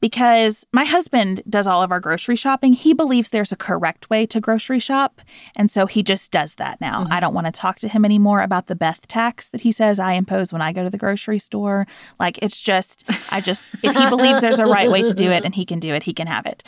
[0.00, 2.72] because my husband does all of our grocery shopping.
[2.72, 5.20] He believes there's a correct way to grocery shop.
[5.56, 7.02] And so he just does that now.
[7.02, 7.12] Mm-hmm.
[7.12, 9.98] I don't want to talk to him anymore about the Beth tax that he says
[9.98, 11.86] I impose when I go to the grocery store.
[12.20, 15.44] Like, it's just, I just, if he believes there's a right way to do it
[15.44, 16.62] and he can do it, he can have it.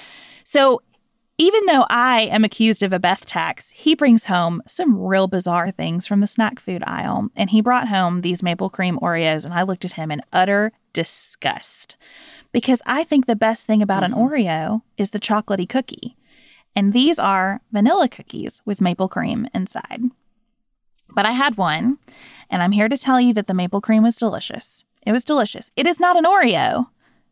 [0.45, 0.83] So
[1.41, 5.71] even though I am accused of a Beth tax, he brings home some real bizarre
[5.71, 7.31] things from the snack food aisle.
[7.35, 10.71] And he brought home these maple cream Oreos, and I looked at him in utter
[10.93, 11.97] disgust
[12.53, 14.21] because I think the best thing about an mm-hmm.
[14.21, 16.15] Oreo is the chocolatey cookie.
[16.77, 20.03] And these are vanilla cookies with maple cream inside.
[21.09, 21.97] But I had one,
[22.51, 24.85] and I'm here to tell you that the maple cream was delicious.
[25.07, 25.71] It was delicious.
[25.75, 26.89] It is not an Oreo,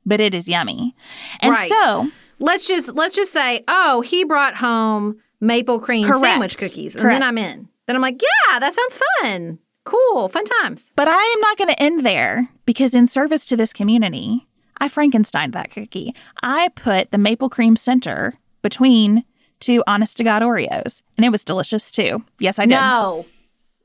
[0.06, 0.96] but it is yummy.
[1.40, 1.68] And Right.
[1.68, 6.20] so, Let's just let's just say, oh, he brought home maple cream Correct.
[6.20, 7.14] sandwich cookies, and Correct.
[7.14, 7.68] then I'm in.
[7.86, 10.92] Then I'm like, yeah, that sounds fun, cool, fun times.
[10.94, 14.46] But I am not going to end there because, in service to this community,
[14.78, 16.14] I Frankenstein that cookie.
[16.42, 19.24] I put the maple cream center between
[19.60, 22.24] two honest to God Oreos, and it was delicious too.
[22.38, 22.70] Yes, I did.
[22.72, 23.26] No,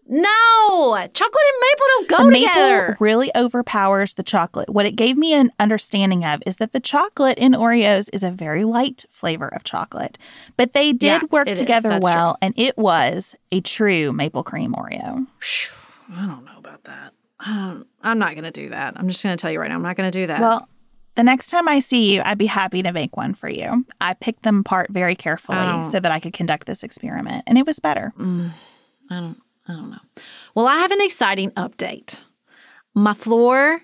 [0.07, 2.97] no, chocolate and maple don't go the maple together.
[2.99, 4.69] really overpowers the chocolate.
[4.69, 8.31] What it gave me an understanding of is that the chocolate in Oreos is a
[8.31, 10.17] very light flavor of chocolate,
[10.57, 14.73] but they did Yeah, work together That's well, and it was a true maple cream
[14.73, 15.25] Oreo.
[16.13, 17.13] I don't know about that.
[17.45, 18.93] Um, I'm not going to do that.
[18.97, 20.39] I'm just going to tell you right now, I'm not going to do that.
[20.39, 20.67] Well,
[21.15, 23.85] the next time I see you, I'd be happy to make one for you.
[24.01, 25.83] I picked them apart very carefully Oh.
[25.89, 28.13] so that I could conduct this experiment, and it was better.
[28.19, 28.51] I
[29.09, 29.37] don't.
[29.67, 29.99] I don't know.
[30.55, 32.19] Well, I have an exciting update.
[32.93, 33.81] My floor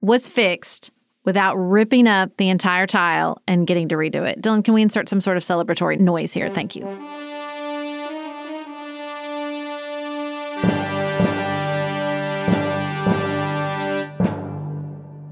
[0.00, 0.90] was fixed
[1.24, 4.40] without ripping up the entire tile and getting to redo it.
[4.42, 6.52] Dylan, can we insert some sort of celebratory noise here?
[6.52, 6.86] Thank you.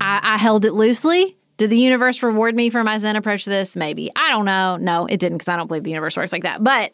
[0.01, 1.36] I, I held it loosely.
[1.56, 3.74] Did the universe reward me for my Zen approach to this?
[3.74, 4.10] Maybe.
[4.14, 4.76] I don't know.
[4.76, 6.62] No, it didn't because I don't believe the universe works like that.
[6.62, 6.93] But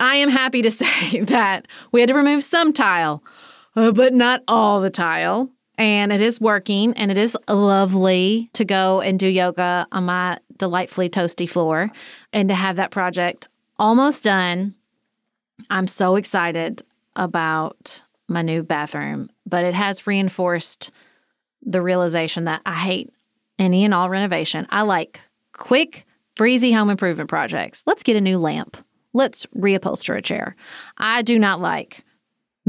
[0.00, 3.22] I am happy to say that we had to remove some tile,
[3.76, 5.50] uh, but not all the tile.
[5.76, 10.38] And it is working and it is lovely to go and do yoga on my
[10.56, 11.90] delightfully toasty floor
[12.32, 13.46] and to have that project
[13.78, 14.74] almost done.
[15.70, 16.82] I'm so excited
[17.14, 20.90] about my new bathroom, but it has reinforced
[21.62, 23.12] the realization that I hate
[23.58, 24.66] any and all renovation.
[24.70, 25.20] I like
[25.52, 26.06] quick,
[26.36, 27.82] breezy home improvement projects.
[27.86, 28.76] Let's get a new lamp.
[29.18, 30.54] Let's reupholster a chair.
[30.96, 32.04] I do not like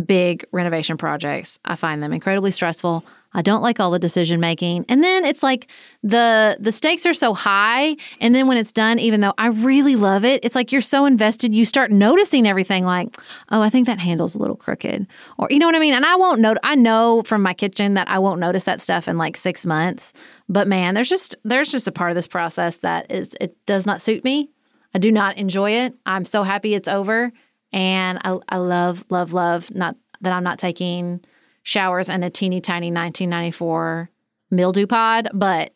[0.03, 1.59] big renovation projects.
[1.63, 3.05] I find them incredibly stressful.
[3.33, 4.85] I don't like all the decision making.
[4.89, 5.69] And then it's like
[6.01, 9.95] the the stakes are so high and then when it's done even though I really
[9.95, 13.15] love it, it's like you're so invested you start noticing everything like,
[13.49, 15.05] "Oh, I think that handle's a little crooked."
[15.37, 15.93] Or you know what I mean?
[15.93, 19.07] And I won't note I know from my kitchen that I won't notice that stuff
[19.07, 20.13] in like 6 months.
[20.47, 23.85] But man, there's just there's just a part of this process that is it does
[23.85, 24.49] not suit me.
[24.93, 25.93] I do not enjoy it.
[26.05, 27.31] I'm so happy it's over.
[27.71, 31.21] And I, I love, love, love not that I'm not taking
[31.63, 34.09] showers in a teeny tiny 1994
[34.51, 35.73] mildew pod, but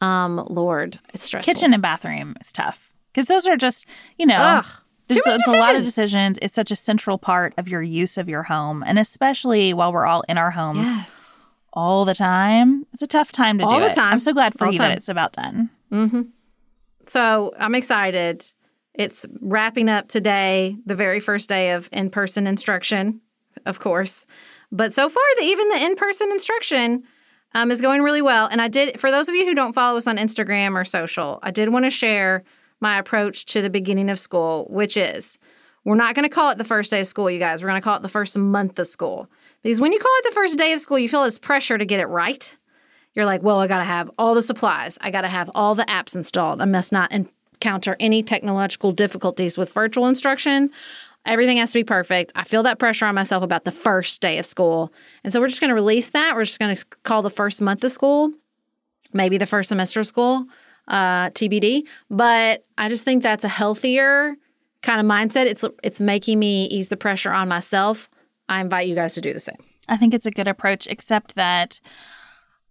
[0.00, 1.52] um, Lord, it's stressful.
[1.52, 3.86] Kitchen and bathroom is tough because those are just,
[4.18, 4.64] you know, Ugh.
[5.10, 6.38] Just, Too many it's a lot of decisions.
[6.40, 8.82] It's such a central part of your use of your home.
[8.86, 11.38] And especially while we're all in our homes Yes.
[11.74, 13.94] all the time, it's a tough time to All do the it.
[13.94, 14.12] time.
[14.14, 15.68] I'm so glad for All you the that it's about done.
[15.92, 16.22] Mm-hmm.
[17.10, 18.44] So I'm excited.
[18.94, 23.20] It's wrapping up today, the very first day of in person instruction,
[23.66, 24.26] of course.
[24.70, 27.04] But so far, the, even the in person instruction
[27.54, 28.46] um, is going really well.
[28.46, 31.38] And I did, for those of you who don't follow us on Instagram or social,
[31.42, 32.44] I did want to share
[32.80, 35.38] my approach to the beginning of school, which is
[35.84, 37.62] we're not going to call it the first day of school, you guys.
[37.62, 39.30] We're going to call it the first month of school.
[39.62, 41.86] Because when you call it the first day of school, you feel this pressure to
[41.86, 42.56] get it right
[43.14, 44.98] you're like, well, I got to have all the supplies.
[45.00, 46.60] I got to have all the apps installed.
[46.60, 50.70] I must not encounter any technological difficulties with virtual instruction.
[51.26, 52.32] Everything has to be perfect.
[52.34, 54.92] I feel that pressure on myself about the first day of school.
[55.22, 56.34] And so we're just going to release that.
[56.34, 58.32] We're just going to call the first month of school,
[59.12, 60.46] maybe the first semester of school,
[60.88, 61.84] uh, TBD.
[62.10, 64.34] But I just think that's a healthier
[64.82, 65.46] kind of mindset.
[65.46, 68.10] It's it's making me ease the pressure on myself.
[68.48, 69.56] I invite you guys to do the same.
[69.88, 71.80] I think it's a good approach, except that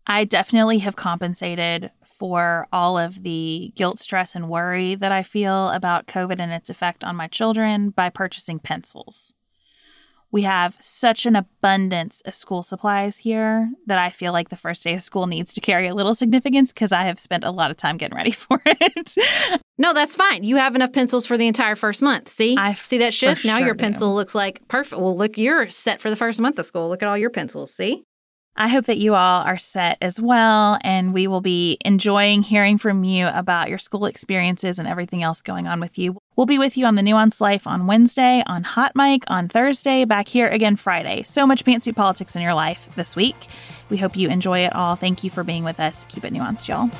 [0.05, 5.69] I definitely have compensated for all of the guilt, stress, and worry that I feel
[5.69, 9.33] about COVID and its effect on my children by purchasing pencils.
[10.33, 14.83] We have such an abundance of school supplies here that I feel like the first
[14.83, 17.69] day of school needs to carry a little significance because I have spent a lot
[17.69, 19.15] of time getting ready for it.
[19.77, 20.43] No, that's fine.
[20.43, 22.29] You have enough pencils for the entire first month.
[22.29, 23.45] See, I see that shift.
[23.45, 23.83] Now sure your do.
[23.83, 24.99] pencil looks like perfect.
[24.99, 26.89] Well, look, you're set for the first month of school.
[26.89, 27.71] Look at all your pencils.
[27.71, 28.03] See,
[28.55, 32.77] I hope that you all are set as well, and we will be enjoying hearing
[32.77, 36.19] from you about your school experiences and everything else going on with you.
[36.35, 40.05] We'll be with you on the Nuance Life on Wednesday, on Hot Mic on Thursday,
[40.05, 41.23] back here again Friday.
[41.23, 43.47] So much pantsuit politics in your life this week.
[43.89, 44.95] We hope you enjoy it all.
[44.95, 46.05] Thank you for being with us.
[46.09, 46.91] Keep it nuanced, y'all.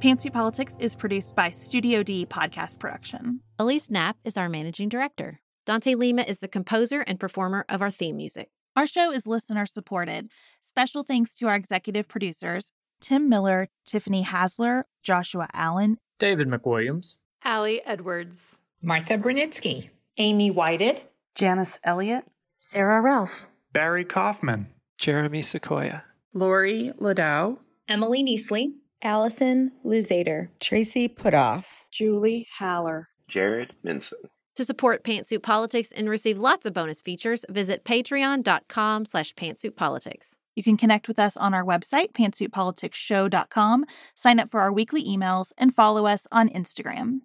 [0.00, 3.40] Pantsuit Politics is produced by Studio D Podcast Production.
[3.58, 5.40] Elise Knapp is our managing director.
[5.66, 8.48] Dante Lima is the composer and performer of our theme music.
[8.74, 10.30] Our show is listener supported.
[10.62, 12.72] Special thanks to our executive producers,
[13.02, 21.02] Tim Miller, Tiffany Hasler, Joshua Allen, David McWilliams, Allie Edwards, Martha Brunitsky, Amy Whited,
[21.34, 22.24] Janice Elliott,
[22.56, 28.72] Sarah Ralph, Barry Kaufman, Jeremy Sequoia, Lori Ladow, Emily Neasley,
[29.02, 34.28] Allison Luzader, Tracy Putoff, Julie Haller, Jared Minson.
[34.56, 40.36] To support Pantsuit Politics and receive lots of bonus features, visit patreon.com slash pantsuitpolitics.
[40.54, 45.52] You can connect with us on our website, pantsuitpoliticsshow.com, sign up for our weekly emails,
[45.56, 47.20] and follow us on Instagram.